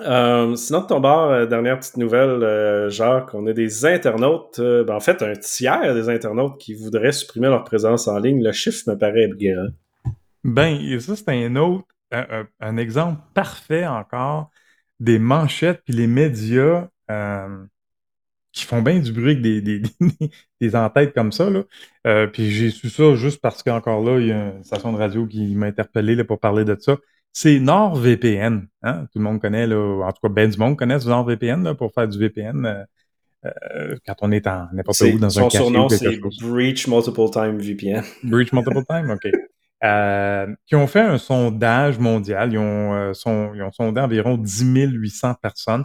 [0.01, 4.59] Euh, sinon, de ton bord, euh, dernière petite nouvelle, euh, Jacques, on a des internautes,
[4.59, 8.43] ben, en fait, un tiers des internautes qui voudraient supprimer leur présence en ligne.
[8.43, 9.69] Le chiffre me paraît aberrant.
[10.43, 14.49] Ben, ça, c'est un autre, un, exemple parfait encore
[14.99, 16.87] des manchettes puis les médias
[18.51, 19.81] qui font bien du bruit avec des, des,
[20.61, 21.49] des, entêtes comme ça.
[22.33, 25.25] Puis j'ai su ça juste parce qu'encore là, il y a une station de radio
[25.25, 26.97] qui m'a interpellé là, pour parler de ça.
[27.37, 28.65] C'est NordVPN.
[28.81, 29.07] Hein?
[29.11, 31.93] Tout le monde connaît, là, en tout cas, ben du monde connaît NordVPN là, pour
[31.93, 32.83] faire du VPN euh,
[33.45, 36.45] euh, quand on est en n'importe où dans son un café surnom, ou quelque c'est.
[36.45, 38.03] Breach Multiple Time VPN.
[38.23, 39.29] Breach Multiple Time, OK.
[39.83, 42.53] Euh, qui ont fait un sondage mondial.
[42.53, 45.83] Ils ont, euh, son- ils ont sondé environ 10 800 personnes,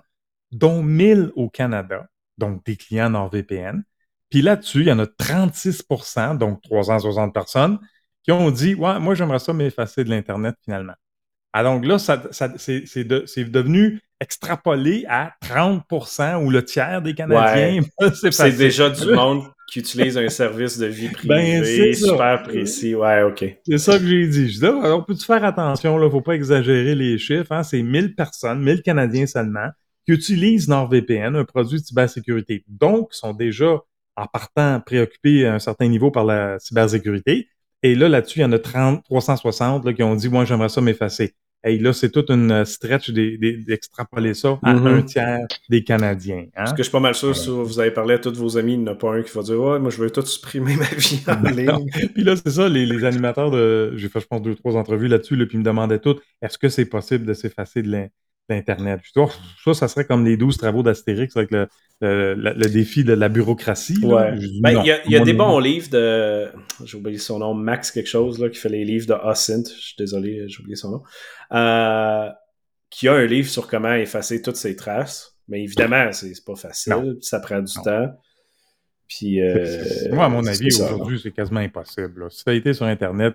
[0.52, 2.06] dont 1000 au Canada,
[2.38, 3.82] donc des clients NordVPN.
[4.30, 7.80] Puis là-dessus, il y en a 36% donc 360 personnes,
[8.22, 10.94] qui ont dit Ouais, moi, j'aimerais ça m'effacer de l'Internet finalement.
[11.52, 16.64] Ah, donc là, ça, ça- c'est c'est de- c'est devenu extrapolé à 30% ou le
[16.64, 17.80] tiers des Canadiens.
[18.30, 22.06] C'est déjà du monde qui utilise un service de vie privée Ben, c'est ça.
[22.08, 22.94] super précis.
[22.94, 23.44] Ouais, OK.
[23.66, 24.50] C'est ça que j'ai dit.
[24.50, 27.62] Je dis, ah, on peut-tu faire attention, là, faut pas exagérer les chiffres, hein?
[27.62, 29.68] C'est 1000 personnes, 1000 Canadiens seulement,
[30.06, 32.64] qui utilisent NordVPN, un produit de cybersécurité.
[32.68, 33.78] Donc, sont déjà,
[34.16, 37.48] en partant, préoccupés à un certain niveau par la cybersécurité.
[37.82, 40.68] Et là, là-dessus, il y en a 30, 360, là, qui ont dit, moi, j'aimerais
[40.68, 41.34] ça m'effacer.
[41.62, 44.86] Et là, c'est toute une euh, stretch d'extrapoler ça à Mhm.
[44.86, 46.46] un tiers des Canadiens.
[46.46, 46.50] Hein?
[46.54, 48.74] Parce que je suis pas mal sûr, si vous avez parlé à tous vos amis,
[48.74, 50.76] il n'y en a pas un qui va dire Ouais, moi je veux tout supprimer
[50.76, 51.90] ma vie en ligne.
[52.14, 53.92] Puis là, c'est ça, les, les animateurs de.
[53.96, 56.56] J'ai fait, je pense, deux, trois entrevues là-dessus, là, puis ils me demandaient tout est-ce
[56.56, 58.08] que c'est possible de s'effacer de
[59.16, 59.28] Oh,
[59.64, 61.68] ça, ça serait comme les 12 travaux d'Astérix avec le,
[62.00, 63.98] le, le- le défi de la bureaucratie.
[64.04, 64.32] Ouais.
[64.60, 66.48] Ben, Il y a, y des bons livres de.
[66.84, 69.62] J'ai oublié son nom, Max quelque chose, là, qui fait les livres de Ossint.
[69.64, 71.02] Je suis désolé, j'ai oublié son nom.
[71.52, 72.28] Euh,
[72.90, 75.36] qui a un livre sur comment effacer toutes ses traces.
[75.48, 77.16] Mais évidemment, c'est pas facile, Non.
[77.20, 77.82] ça prend du Non.
[77.84, 78.08] temps.
[79.08, 79.64] Puis, euh,
[80.12, 82.20] Moi, à mon avis, aujourd'hui, c'est quasiment impossible.
[82.22, 82.30] là.
[82.30, 83.34] Si tu as été sur Internet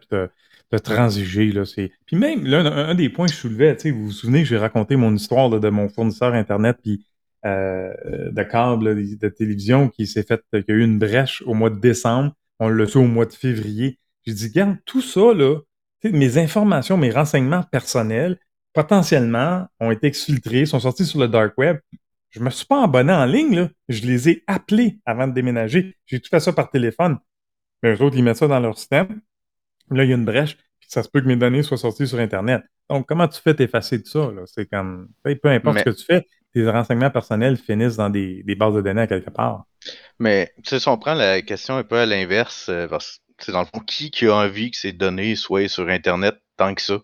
[0.72, 1.64] t'as transigé, là.
[2.06, 2.60] Puis même, là,
[2.90, 5.90] un, des points que je soulevais, vous vous souvenez j'ai raconté mon histoire de mon
[5.90, 7.06] fournisseur Internet puis
[7.46, 7.94] euh,
[8.32, 11.80] de câble de télévision qui s'est fait, qui a eu une brèche au mois de
[11.80, 12.34] décembre.
[12.60, 14.00] On l'a su au mois de février.
[14.26, 15.60] J'ai dit, garde tout ça, là,
[16.04, 18.40] mes informations, mes renseignements personnels,
[18.74, 21.78] potentiellement ont été exfiltrés, sont sortis sur le dark web.
[22.30, 23.70] Je me suis pas abonné en ligne, là.
[23.88, 25.96] Je les ai appelés avant de déménager.
[26.06, 27.18] J'ai tout fait ça par téléphone.
[27.82, 29.22] Mais eux autres, ils mettent ça dans leur système.
[29.92, 32.08] Là, il y a une brèche, puis ça se peut que mes données soient sorties
[32.08, 32.64] sur Internet.
[32.90, 34.30] Donc, comment tu fais t'effacer de ça?
[34.46, 38.44] C'est comme, peu importe Mais- ce que tu fais, tes renseignements personnels finissent dans des,
[38.44, 39.66] des bases de données à quelque part.
[40.20, 43.52] Mais tu sais, si on prend la question un peu à l'inverse, euh, parce que
[43.52, 46.82] dans le fond, qui qui a envie que ces données soient sur Internet tant que
[46.82, 47.00] ça?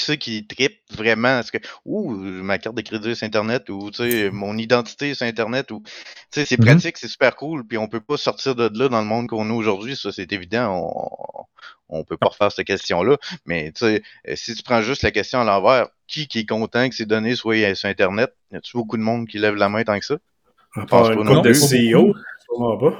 [0.00, 1.38] Qui c'est qui tripe vraiment?
[1.40, 5.26] Est-ce que ouh, ma carte de crédit c'est Internet ou tu sais, mon identité c'est
[5.28, 5.92] Internet ou tu
[6.40, 6.64] sais, c'est Mhm.
[6.66, 9.48] pratique, c'est super cool, puis on peut pas sortir de là dans le monde qu'on
[9.50, 10.66] a aujourd'hui, ça c'est évident.
[10.74, 11.44] On,
[11.92, 13.16] on peut pas refaire cette question-là.
[13.46, 16.46] Mais tu sais, euh, si tu prends juste la question à l'envers, qui qui est
[16.46, 18.32] content que ces données soient euh, sur Internet?
[18.52, 20.16] Y a-tu beaucoup de monde qui lève la main tant que ça?
[20.76, 21.52] À part couple de.
[21.52, 22.14] CEO,
[22.46, 22.98] sûrement pas.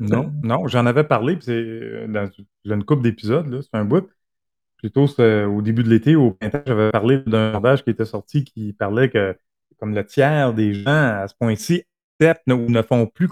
[0.00, 2.28] Non, non, j'en avais parlé, puis c'est euh, dans
[2.74, 4.08] une couple d'épisodes, là, c'est un bout.
[4.78, 8.72] Plutôt au début de l'été, au printemps, j'avais parlé d'un sondage qui était sorti qui
[8.72, 9.36] parlait que
[9.78, 11.84] comme le tiers des gens à ce point-ci
[12.20, 13.28] acceptent ou ne font plus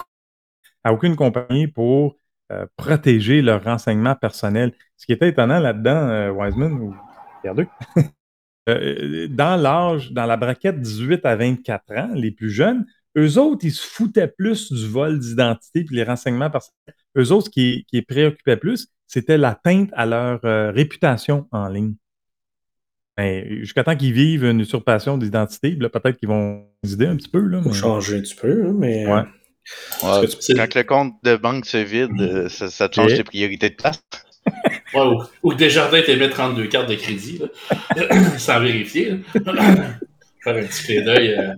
[0.82, 2.16] à aucune compagnie pour
[2.52, 4.72] euh, protéger leurs renseignements personnels.
[4.96, 6.94] Ce qui était étonnant là-dedans, euh, Wiseman ou
[7.40, 7.68] Pierre-Luc,
[8.68, 12.84] euh, dans l'âge, dans la braquette 18 à 24 ans, les plus jeunes,
[13.16, 16.94] eux autres, ils se foutaient plus du vol d'identité puis les renseignements personnels.
[17.16, 21.68] Eux autres, ce qui, qui les préoccupait plus, c'était l'atteinte à leur euh, réputation en
[21.68, 21.94] ligne.
[23.16, 27.40] Ben, Jusqu'à temps qu'ils vivent une usurpation d'identité, peut-être qu'ils vont hésiter un petit peu.
[27.40, 29.06] Là, Faut mais- changer un petit peu, hein, mais.
[29.06, 29.22] Ouais.
[30.02, 32.96] Ouais, que tu- c'est- quand le compte de banque se vide, euh, ça, ça te
[32.96, 34.02] change tes priorités de place.
[34.94, 37.40] Ouais, ou, ou que Desjardins t'aimait 32 cartes de crédit,
[37.96, 39.10] là, sans vérifier.
[39.10, 39.16] là.
[40.44, 41.52] Faire un petit clin d'œil euh,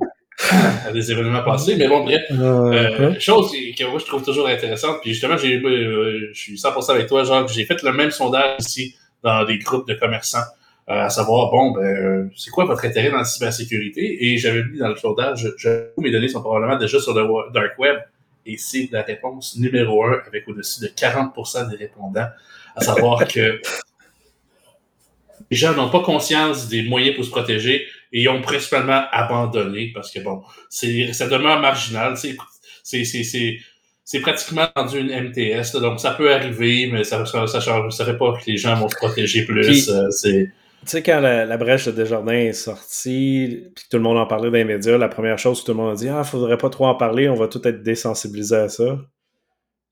[0.87, 1.76] à des événements passés.
[1.76, 2.22] Mais bon, bref.
[2.30, 6.59] Euh, chose qui- que moi je trouve toujours intéressante, puis justement, j'ai, euh, je suis
[6.59, 10.45] 100% avec toi, genre, j'ai fait le même sondage ici dans des groupes de commerçants,
[10.89, 14.24] euh, à savoir, bon, ben, euh, c'est quoi votre intérêt dans la cybersécurité?
[14.26, 15.68] Et j'avais mis dans le sondage, je,
[15.99, 17.97] mes données sont probablement déjà sur le dark web,
[18.45, 22.28] et c'est la réponse numéro un, avec au-dessus de 40% des répondants,
[22.76, 23.61] à savoir que
[25.51, 29.90] les gens n'ont pas conscience des moyens pour se protéger et ils ont principalement abandonné
[29.94, 32.16] parce que bon, c'est ça demeure marginal.
[32.16, 32.36] C'est
[32.82, 33.58] c'est c'est
[34.04, 37.92] c'est pratiquement rendu une MTS, là, donc ça peut arriver, mais ça ça, ça, change-
[37.92, 39.66] ça fait pas que les gens vont se protéger plus.
[39.66, 40.44] Puis- euh, c'est
[40.82, 44.18] Tu sais, quand la, la brèche de Desjardins est sortie, puis que tout le monde
[44.18, 46.22] en parlait dans les médias, la première chose que tout le monde a dit Ah,
[46.22, 48.98] faudrait pas trop en parler, on va tout être désensibilisé à ça.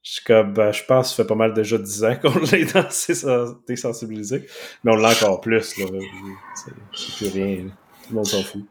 [0.07, 2.39] Je suis comme, ben, je pense que ça fait pas mal déjà 10 ans qu'on
[2.53, 2.77] l'est
[3.67, 4.47] désensibilisé.
[4.85, 5.87] Mais on l'a encore plus, là.
[6.55, 7.65] C'est- C'est plus rien.
[7.65, 7.71] là.
[8.05, 8.63] Tout le monde s'en fout.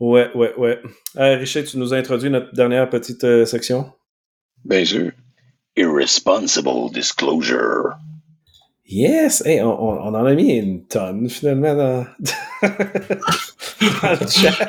[0.00, 0.80] Ouais, ouais, ouais.
[1.16, 3.92] Euh, Richard, tu nous as introduit notre dernière petite euh, section.
[4.64, 5.12] Bien sûr.
[5.76, 7.90] Irresponsible disclosure.
[8.86, 9.42] Yes!
[9.46, 12.06] Hey, on, on- on en a mis une tonne, finalement, dans,
[12.62, 14.68] dans le chat.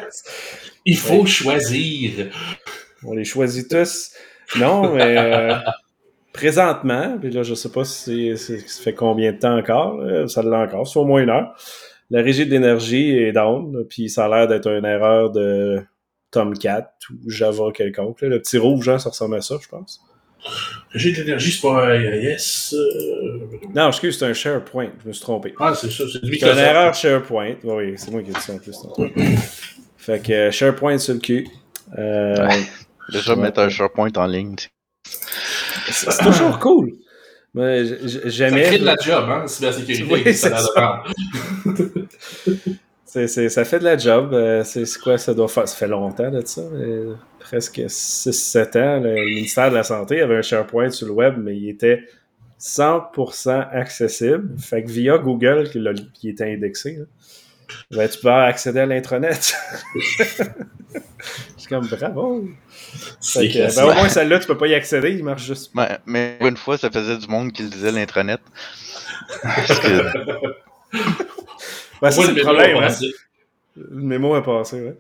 [0.86, 1.28] il faut Ouais.
[1.28, 2.28] choisir.
[3.04, 4.12] On les choisit tous.
[4.58, 5.56] Non, mais euh,
[6.32, 10.42] présentement, puis là, je sais pas si c'est- ça fait combien de temps encore, ça
[10.44, 11.56] l'a encore, c'est au moins une heure.
[12.12, 15.82] La régie de l'énergie est down, puis ça a l'air d'être une erreur de
[16.32, 16.94] Tomcat
[17.26, 18.22] ou Java quelconque.
[18.22, 18.30] là.
[18.30, 20.02] Le petit rouge, hein, ça ressemble à ça, je pense.
[20.94, 22.74] J'ai de l'énergie, c'est pas IIS.
[22.74, 23.40] euh,
[23.74, 25.54] Non, excuse, c'est un SharePoint, je me suis trompé.
[25.60, 26.60] Ah, c'est ça, c'est C'est de une Microsoft.
[26.60, 27.56] erreur SharePoint.
[27.64, 28.76] Oui, c'est moi qui ai dit ça en plus.
[29.98, 31.48] fait que euh, SharePoint sur le cul.
[31.98, 32.36] Euh,
[33.12, 33.42] Déjà Ouais.
[33.42, 34.56] mettre un SharePoint en ligne.
[34.58, 34.70] tu
[35.06, 35.92] sais.
[35.92, 36.94] c'est c'est toujours cool.
[37.56, 40.06] Ça crée de la job, hein, cybersécurité.
[40.26, 41.04] Oui, ça ça.
[43.06, 44.34] C'est, c'est- ça fait de la job.
[44.34, 45.68] Euh, c'est, quoi ça doit faire?
[45.68, 46.62] Ça fait longtemps de ça.
[47.40, 49.00] presque 6-7 ans.
[49.02, 52.02] Le ministère de la Santé avait un SharePoint sur le web, mais il était
[52.60, 54.50] 100% accessible.
[54.60, 55.84] Fait que via Google, qui,
[56.14, 57.06] qui était indexé, là,
[57.92, 59.56] ben, tu peux accéder à l'intranet.
[60.16, 60.34] Je
[61.58, 62.46] suis comme bravo.
[63.20, 65.72] C'est que, ben, au moins celle-là, tu peux pas y accéder, il marche juste.
[65.74, 68.42] Mais, mais une fois, ça faisait du monde qui le disait l'intranet.
[69.42, 70.02] Parce que
[72.02, 72.78] Ben, c'est le problème.
[72.78, 72.82] Hein?
[72.82, 73.12] passé.
[73.76, 74.98] Le mémo a passé, ouais.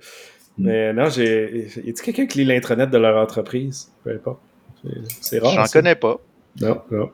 [0.57, 1.67] Mais non, j'ai.
[1.75, 3.91] Y a-t-il quelqu'un qui lit l'intranet de leur entreprise?
[4.03, 4.39] Peu importe.
[4.83, 4.89] C'est-
[5.21, 5.53] C'est rare.
[5.53, 6.17] j'en connais pas.
[6.61, 7.11] Non, non.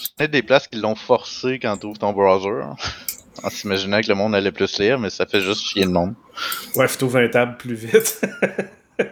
[0.00, 2.64] Je connais des places qui l'ont forcé quand tu ouvres ton browser.
[3.42, 6.14] En s'imaginant que le monde allait plus lire, mais ça fait juste chier le monde.
[6.76, 8.20] Ouais, faut trouver un table plus vite.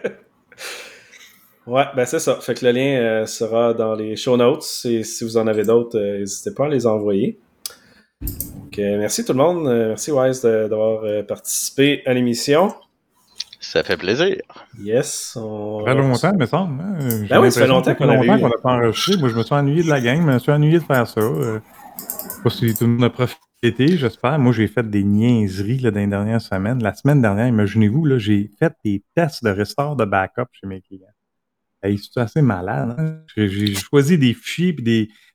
[1.67, 2.35] ouais, ben c'est ça.
[2.41, 4.65] Fait que le lien euh, sera dans les show notes.
[4.85, 7.39] Et si vous en avez d'autres, euh, n'hésitez pas à les envoyer.
[8.21, 9.67] Donc, euh, merci tout le monde.
[9.67, 12.73] Euh, merci Wise de- d'avoir euh, participé à l'émission.
[13.59, 14.35] Ça fait plaisir.
[14.79, 15.35] Yes.
[15.39, 15.83] On...
[15.85, 16.81] Ça fait longtemps, il me semble.
[16.81, 16.97] hein.
[17.29, 19.17] Ben oui, ça fait longtemps qu'on n'a pas enregistré.
[19.17, 21.19] Moi, je me suis ennuyé de la gang, je me suis ennuyé de faire ça.
[21.21, 21.59] Euh,
[21.97, 22.03] Je
[22.35, 24.37] sais pas si tout le monde a profité été, j'espère.
[24.39, 26.81] Moi, j'ai fait des niaiseries là, dans les dernières semaines.
[26.81, 31.07] La semaine dernière, imaginez-vous, j'ai fait des tests de restore de backup chez mes clients.
[31.81, 32.95] Hey, c'est assez malade.
[32.97, 33.19] Hein?
[33.35, 34.83] J'ai choisi des fichiers puis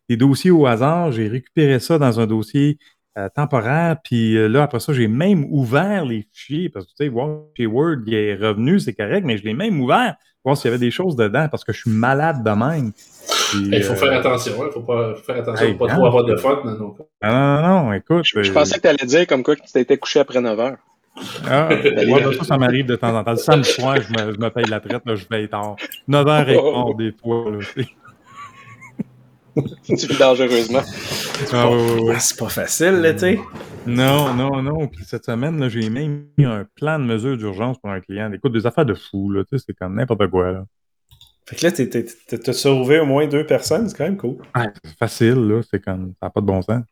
[0.08, 1.10] des, dossiers au hasard.
[1.12, 2.78] J'ai récupéré ça dans un dossier
[3.18, 3.96] euh, temporaire.
[4.04, 7.44] Puis euh, là, après ça, j'ai même ouvert les fichiers parce que, tu sais, voir
[7.56, 10.74] chez Word, il est revenu, c'est correct, mais je l'ai même ouvert voir s'il y
[10.74, 12.92] avait des choses dedans parce que je suis malade de même.
[13.54, 15.96] Il faut euh, faire attention, il faut pas faut faire attention hey, pour pas hein,
[15.96, 16.60] trop avoir de fun.
[16.64, 16.96] Non, non.
[17.22, 18.24] Non, non, écoute.
[18.24, 20.40] Je, je euh, pensais que tu allais dire comme quoi que tu t'étais couché après
[20.40, 20.76] 9 heures.
[21.48, 23.32] Ah, ouais, ben ça, ça m'arrive de temps en temps.
[23.32, 25.76] Le samedi soir, je me, je me paye la traite, là, je vais tard.
[26.08, 27.50] 9h15 des fois.
[27.50, 27.84] Là,
[29.84, 29.96] tu.
[29.96, 30.82] Tu vis dangereusement.
[31.52, 32.16] ah, ouais, ouais, ouais.
[32.20, 33.40] C'est pas facile, l'été.
[33.86, 34.86] Non, non, non.
[34.88, 38.32] Puis cette semaine, là, j'ai même mis un plan de mesure d'urgence pour un client.
[38.32, 39.42] Écoute, des affaires de fou, là.
[39.44, 40.64] Tu sais, c'est comme n'importe quoi, là.
[41.48, 44.36] Fait que là, t'as sauvé au moins deux personnes, c'est quand même cool.
[44.54, 45.60] Ouais, c'est facile, là.
[45.68, 46.84] C'est comme, ça n'a pas de bon sens.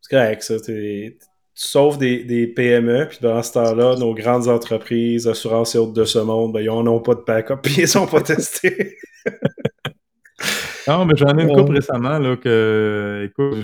[0.00, 0.58] C'est correct, ça.
[0.60, 5.78] T'es- Tu sauves des, des PME, puis dans ce temps-là, nos grandes entreprises, assurances et
[5.78, 8.20] autres de ce monde, ben, ils n'en ont pas de backup, puis ils sont pas
[8.20, 8.98] testés.
[10.88, 13.54] Non, mais j'en ai une couple récemment, là, que, écoute,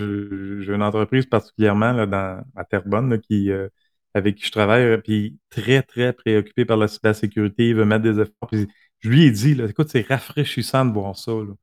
[0.61, 3.69] j'ai une entreprise particulièrement, là, dans, à Terrebonne, là, qui, euh,
[4.13, 8.03] avec qui je travaille, euh, puis très, très préoccupé par la cybersécurité, il veut mettre
[8.03, 8.49] des efforts.
[8.51, 8.67] Puis
[8.99, 11.53] je lui ai dit, là, écoute, c'est rafraîchissant de voir ça, là.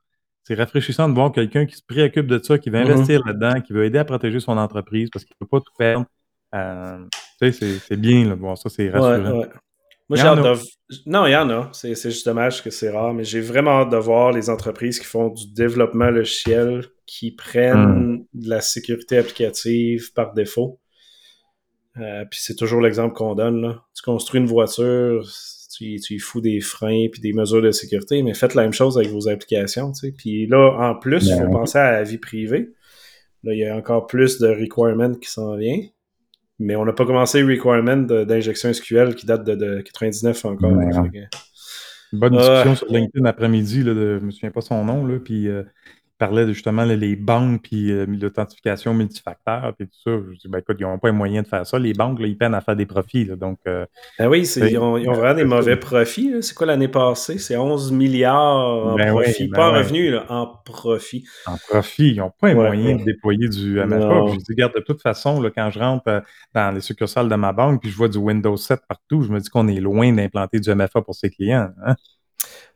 [0.45, 2.91] C'est rafraîchissant de voir quelqu'un qui se préoccupe de ça, qui veut Mhm.
[2.91, 5.73] investir là-dedans, qui veut aider à protéger son entreprise parce qu'il ne peut pas tout
[5.79, 6.07] perdre.
[6.55, 9.39] Euh, tu sais, c'est- c'est bien, là, de voir ça, c'est Ouais, rassurant.
[9.41, 9.49] ouais.
[10.11, 10.61] Moi, j'ai hâte de.
[11.07, 11.71] Non, il y en a.
[11.73, 14.99] C'est c'est juste dommage que c'est rare, mais j'ai vraiment hâte de voir les entreprises
[14.99, 20.81] qui font du développement logiciel, qui prennent de la sécurité applicative par défaut.
[21.97, 23.63] Euh, puis c'est toujours l'exemple qu'on donne.
[23.63, 23.83] Là.
[23.97, 25.25] Tu construis une voiture,
[25.77, 28.63] tu, y- tu y fous des freins puis des mesures de sécurité, mais faites la
[28.63, 29.93] même chose avec vos applications.
[29.93, 30.13] tu sais.
[30.17, 32.71] Puis là, en plus, il faut Ben penser à la vie privée.
[33.45, 35.79] Là, il y a encore plus de requirements qui s'en vient.
[36.61, 37.43] Mais on n'a pas commencé
[38.07, 40.71] de- d'injection SQL qui date de, de 99 encore.
[40.73, 42.41] Ouais, que- bonne Ouais.
[42.41, 45.63] discussion sur LinkedIn après-midi, je me souviens pas son nom, là, puis euh,
[46.21, 50.11] il parlait de, justement là, les banques puis euh, l'authentification multifacteur puis tout ça.
[50.33, 51.79] Je dis, ben écoute, ils n'ont pas les moyens de faire ça.
[51.79, 53.87] Les banques, là, ils peinent à faire des profits, là, donc euh,
[54.19, 56.35] Ah oui, ils, ont, ils ont vraiment des mauvais profits.
[56.43, 57.39] C'est quoi l'année passée?
[57.39, 59.49] C'est 11 milliards en Ben oui, profit.
[59.49, 59.79] ben pas en ouais.
[59.79, 61.25] revenu, en profit.
[61.47, 64.25] en profit, ils n'ont pas les Ouais, moyens de déployer du MFA.
[64.27, 66.21] Puis je dis, regarde, de toute façon, quand je rentre euh,
[66.55, 69.41] dans les succursales de ma banque puis je vois du Windows 7 partout, je me
[69.41, 71.71] dis qu'on est loin d'implanter du MFA pour ses clients.
[71.85, 71.95] Hein?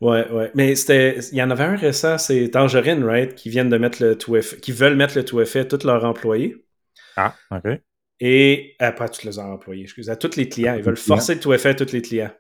[0.00, 0.50] Ouais, ouais.
[0.54, 1.18] Mais c'était.
[1.32, 3.34] Il y en avait un récent, c'est Tangerine, right?
[3.34, 5.84] Qui viennent de mettre le tout effet, qui veulent mettre le tout effet à tous
[5.86, 6.66] leurs employés.
[7.16, 7.80] Ah, OK.
[8.20, 10.74] Et à pas à tous les employés, excusez, à tous les clients.
[10.74, 12.30] Ils veulent forcer le tout effet à tous les clients.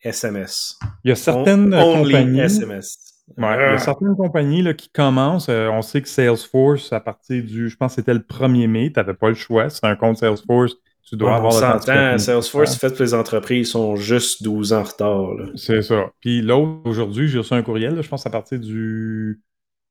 [0.00, 0.78] SMS.
[1.04, 2.40] Il y a certaines On- compagnies.
[2.40, 2.98] SMS.
[3.38, 3.78] Ouais, il y a Ah.
[3.78, 5.48] certaines compagnies là, qui commencent.
[5.48, 8.92] euh, on sait que Salesforce, à partir du, je pense que c'était le 1er mai,
[8.92, 9.70] tu n'avais pas le choix.
[9.70, 10.74] C'est un compte Salesforce,
[11.08, 12.18] tu dois Ouais, avoir s'entend, l'authentification.
[12.18, 15.30] Salesforce, fait pour les entreprises, sont juste 12 ans en retard.
[15.56, 16.06] C'est ça.
[16.20, 19.40] Puis l'autre, aujourd'hui, j'ai reçu un courriel, là, je pense à partir du,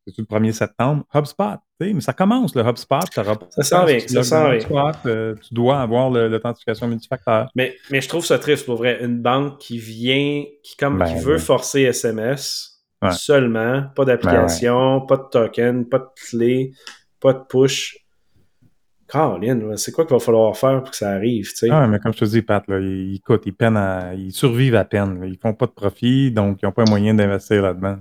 [0.07, 1.59] c'est-tu le 1er septembre, HubSpot.
[1.80, 2.99] Mais ça commence, le HubSpot.
[3.14, 3.24] Ça
[3.64, 4.57] s'en vient, si tu ça logs s'en dans vient.
[4.59, 7.49] HubSpot, euh, tu dois avoir le- l'authentification multifacteur.
[7.55, 9.03] Mais, mais je trouve ça triste pour vrai.
[9.03, 11.39] Une banque qui vient, qui, comme, Ben, qui veut ouais.
[11.39, 12.68] forcer SMS
[13.03, 13.12] Ouais.
[13.14, 16.72] seulement, pas d'application, pas de token, pas de clé,
[17.20, 17.97] pas de push.
[19.12, 21.70] Caroline, c'est quoi qu'il va falloir faire pour que ça arrive, tu sais?
[21.70, 24.76] Ah, mais comme je te dis, Pat, là, ils, coûtent, ils peinent à, ils survivent
[24.76, 25.20] à peine.
[25.20, 25.28] là.
[25.28, 27.97] Ils font pas de profit, donc ils n'ont pas les moyens d'investir là-dedans.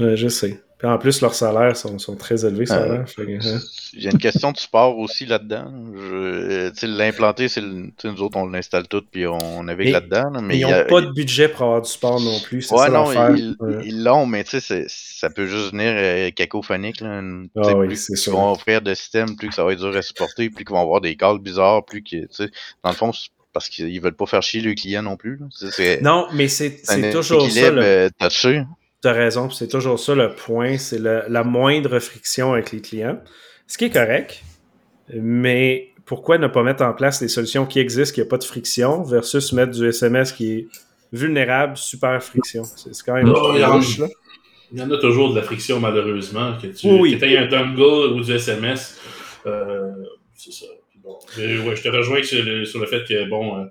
[0.00, 0.63] Ouais, je sais.
[0.78, 3.60] Puis en plus, leurs salaires sont, sont très élevés, ça Euh, que, hein.
[3.92, 5.72] Il y a une question de support aussi là-dedans.
[5.96, 10.30] Euh, L'implanter, c'est nous autres, on l'installe tout puis on navigue là-dedans.
[10.30, 12.68] là, mais Ils il n'ont pas de budget pour avoir du sport non plus.
[12.70, 13.82] Ouais, ça non, ils Ouais.
[13.84, 17.00] ils l'ont, mais tu sais, c'est- ça peut juste venir euh, cacophonique.
[17.00, 17.20] Là.
[17.20, 18.32] Une- Ah oui, plus sûr.
[18.32, 20.82] vont offrir de systèmes, plus que ça va être dur à supporter, plus qu'ils vont
[20.82, 22.50] avoir des calls bizarres, plus que, tu sais,
[22.82, 25.38] dans le fond, c'est parce qu'ils veulent pas faire chier le client non plus.
[25.38, 25.98] là.
[26.02, 26.80] Non, mais c'est
[27.12, 27.70] toujours ça.
[27.70, 28.10] le-
[29.04, 29.14] touché.
[29.14, 33.20] T'as raison, c'est toujours ça le point, c'est la moindre friction avec les clients.
[33.66, 34.42] Ce qui est correct,
[35.12, 38.38] mais pourquoi ne pas mettre en place les solutions qui existent, qui n'y a pas
[38.38, 40.66] de friction, versus mettre du SMS qui est
[41.12, 42.64] vulnérable, super friction?
[42.64, 44.06] C'est quand même louche, là.
[44.72, 46.56] Il y en a toujours de la friction, malheureusement.
[46.60, 48.98] Que tu Oui, que aies un dongle ou du SMS,
[49.46, 49.92] euh,
[50.34, 50.66] c'est ça.
[50.90, 53.64] Puis bon, mais ouais, je te rejoins sur le, sur le fait que, bon, euh,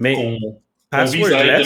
[0.00, 0.38] Mais qu'on
[0.90, 1.62] qu'on vise à là,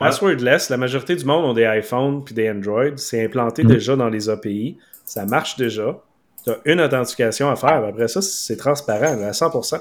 [0.00, 2.96] passwordless, la majorité du monde ont des iPhones puis des Android.
[2.96, 3.66] C'est implanté Mm.
[3.68, 4.76] déjà dans les API.
[5.04, 6.00] Ça marche déjà.
[6.44, 7.84] Tu as une authentification à faire.
[7.84, 9.78] Après ça, c'est transparent à 100%.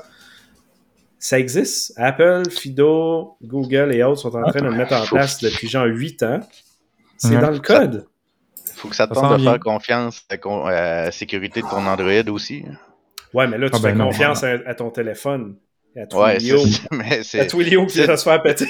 [1.17, 1.93] Ça existe.
[1.97, 5.85] Apple, Fido, Google et autres sont en train de le mettre en place depuis genre
[5.85, 6.39] 8 ans.
[7.17, 7.41] C'est Ouais.
[7.41, 8.05] dans le code.
[8.75, 12.63] faut que ça te tente de faire confiance à, la sécurité de ton Android aussi.
[13.33, 14.05] Ouais, mais là, tu Ah, ben fais non.
[14.05, 15.55] confiance à, à ton téléphone.
[15.95, 16.57] À Ouais, Twilio.
[16.59, 18.65] c'est- mais à c'est Twilio qui va se faire péter.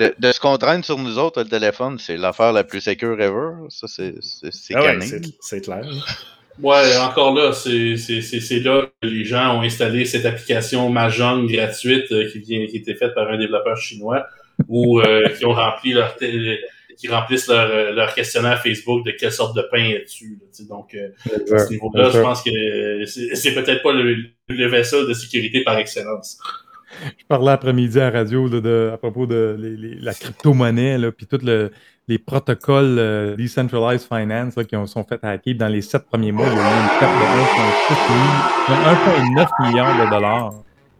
[0.00, 3.52] de, de se contraindre sur nous autres, le téléphone, c'est l'affaire la plus sécure ever.
[3.68, 4.98] Ça, c'est c'est c'est Ah ouais,
[5.40, 5.84] c'est clair.
[6.60, 12.10] Ouais, encore là, c'est c'est- là que les gens ont installé cette application Mahjong gratuite
[12.10, 14.26] euh, qui vient qui était faite par un développeur chinois
[14.66, 16.58] ou euh, qui ont rempli leur té-
[16.98, 20.38] qui remplissent leur, euh, leur questionnaire Facebook de quelle sorte de pain es-tu.
[20.68, 21.08] Donc euh,
[21.54, 22.50] à ce niveau-là, je pense que
[23.06, 24.16] c'est c'est peut-être pas le,
[24.48, 26.38] le vaisseau de sécurité par excellence.
[27.18, 30.98] Je parlais après-midi à la radio là, de, à propos de les- les- la crypto-monnaie,
[31.12, 31.70] puis tous le-
[32.08, 35.54] les protocoles euh, Decentralized Finance là, qui ont, sont faits hacker.
[35.54, 39.48] Dans les sept premiers mois, il y a eu une perte de 1,6 mi- 1,9
[39.68, 40.54] milliard de dollars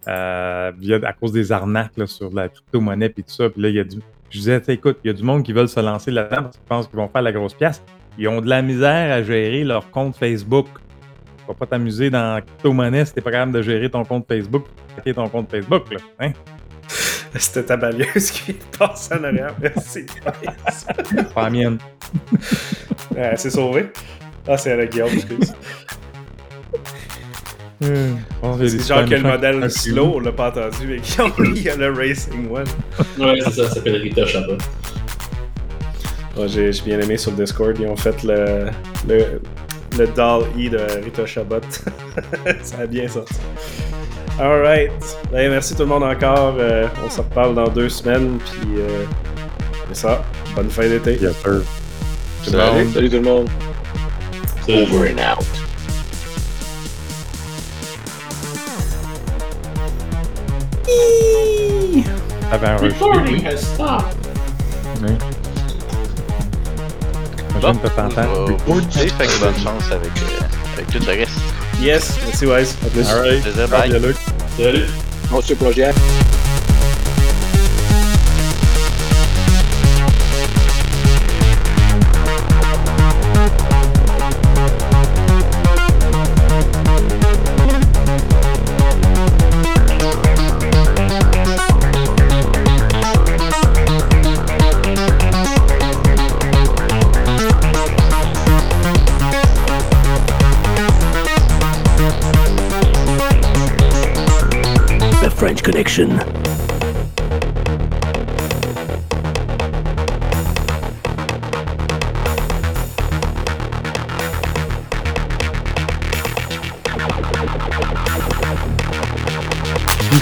[0.09, 3.49] euh, via- à cause des arnaques là, sur la crypto-monnaie et tout ça.
[3.49, 3.97] Puis là, il y a du,
[4.31, 6.67] je disais, écoute, il y a du monde qui veulent se lancer là-dedans parce qu'ils
[6.67, 7.83] pensent qu'ils vont faire la grosse pièce.
[8.19, 10.67] Ils ont de la misère à gérer leur compte Facebook.
[11.39, 14.67] Tu vas pas t'amuser dans crypto-monnaie si t'es pas capable de gérer ton compte Facebook
[14.99, 16.01] hacker ton compte Facebook, là.
[16.21, 16.33] Hein?
[17.35, 19.55] C'était ta balieuse qui passe en arrière.
[19.61, 20.07] Merci.
[21.35, 21.79] Pas la mienne.
[23.17, 23.91] Euh, c'est sauvé.
[24.47, 25.55] Ah, c'est avec Guillaume, excuse.
[27.81, 30.97] C'est genre que le modèle slow, on l'a pas entendu, mais
[31.55, 32.67] il y a le Racing One.
[33.19, 34.59] Ouais, c'est ça, ça s'appelle Rita Chabot.
[36.47, 38.67] J'ai bien aimé sur le Discord, ils ont fait le,
[39.09, 39.41] le,
[39.97, 41.61] le doll E de Rita Chabot.
[42.63, 43.35] ça a bien sorti.
[44.39, 44.93] Alright.
[45.33, 46.55] Ben, merci tout le monde encore.
[46.59, 48.39] Euh, on se reparle dans deux semaines.
[48.39, 49.05] Puis euh,
[49.89, 50.25] c'est ça.
[50.55, 51.19] Bonne fin d'été.
[51.21, 51.63] Yes, sir.
[52.45, 52.89] Salut.
[52.93, 53.49] Salut tout le monde.
[54.69, 55.68] Over and out.
[62.51, 64.17] Avant Recording has stopped.
[67.61, 68.23] Bon, Imagine, t'as t'entends.
[68.47, 71.33] je vais vous quitter, fait que bonne chance avec, euh, avec tout le reste.
[71.81, 72.19] Yes.
[72.27, 72.77] Merci, Wise.
[72.85, 73.09] À plus.
[73.09, 73.43] Alright.
[73.43, 73.91] Plaisir, bye.
[73.91, 74.17] Bye, Luc.
[74.57, 74.87] Salut.
[75.31, 75.91] Bon, ce projet.
[105.99, 107.29] Connection.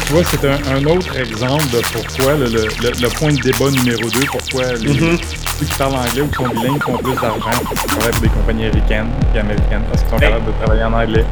[0.07, 3.41] Tu vois, c'est un, un autre exemple de pourquoi le, le- le- le point de
[3.41, 5.19] débat numéro 2, pourquoi les, Mhm.
[5.59, 9.09] ceux qui parlent anglais ou qui sont bilingues font plus d'argent pour des compagnies américaines
[9.33, 10.29] qu'américaines parce qu'ils sont Hey.
[10.31, 11.25] capables de travailler en anglais.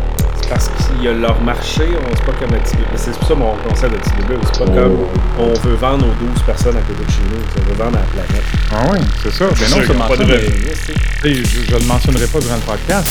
[0.95, 2.97] Qu'il y a leur marché, on c'est pas comme un.
[2.97, 4.40] C'est pour ça mon concept de bébé.
[4.53, 5.07] C'est pas comme
[5.38, 7.42] on veut vendre aux 12 personnes à côté de chez nous.
[7.57, 8.45] On veut vendre à la planète.
[8.72, 9.45] Ah oui, c'est ça.
[9.51, 13.09] Mais C'est non sûr pas de mais, je, je le mentionnerai pas durant le podcast.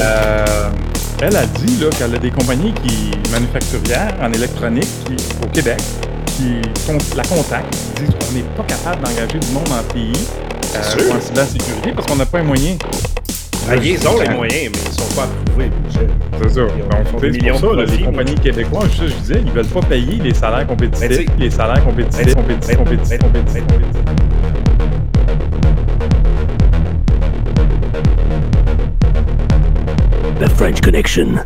[0.00, 0.70] Euh,
[1.20, 5.80] elle a dit là, qu'elle a des compagnies qui manufacturières en électronique qui, au Québec
[6.36, 6.60] qui
[7.16, 10.12] la contactent, qui disent qu'on n'est pas capable d'engager du monde en TI
[10.74, 12.78] euh, pour en cybersécurité parce qu'on n'a pas les moyens.
[13.68, 15.70] Ah, ils ont les moyens, mais ils sont pas approuvés.
[15.88, 16.60] C'est ça.
[16.60, 19.40] Ils ont- ils Donc, c'est millions pour ça, là, les compagnies québécoises, je, je disais,
[19.44, 25.04] ils veulent pas payer les salaires compétitifs, les salaires compétitifs, compétitifs, compétitifs, compétitifs, compétitifs.
[30.40, 31.38] The French Connection.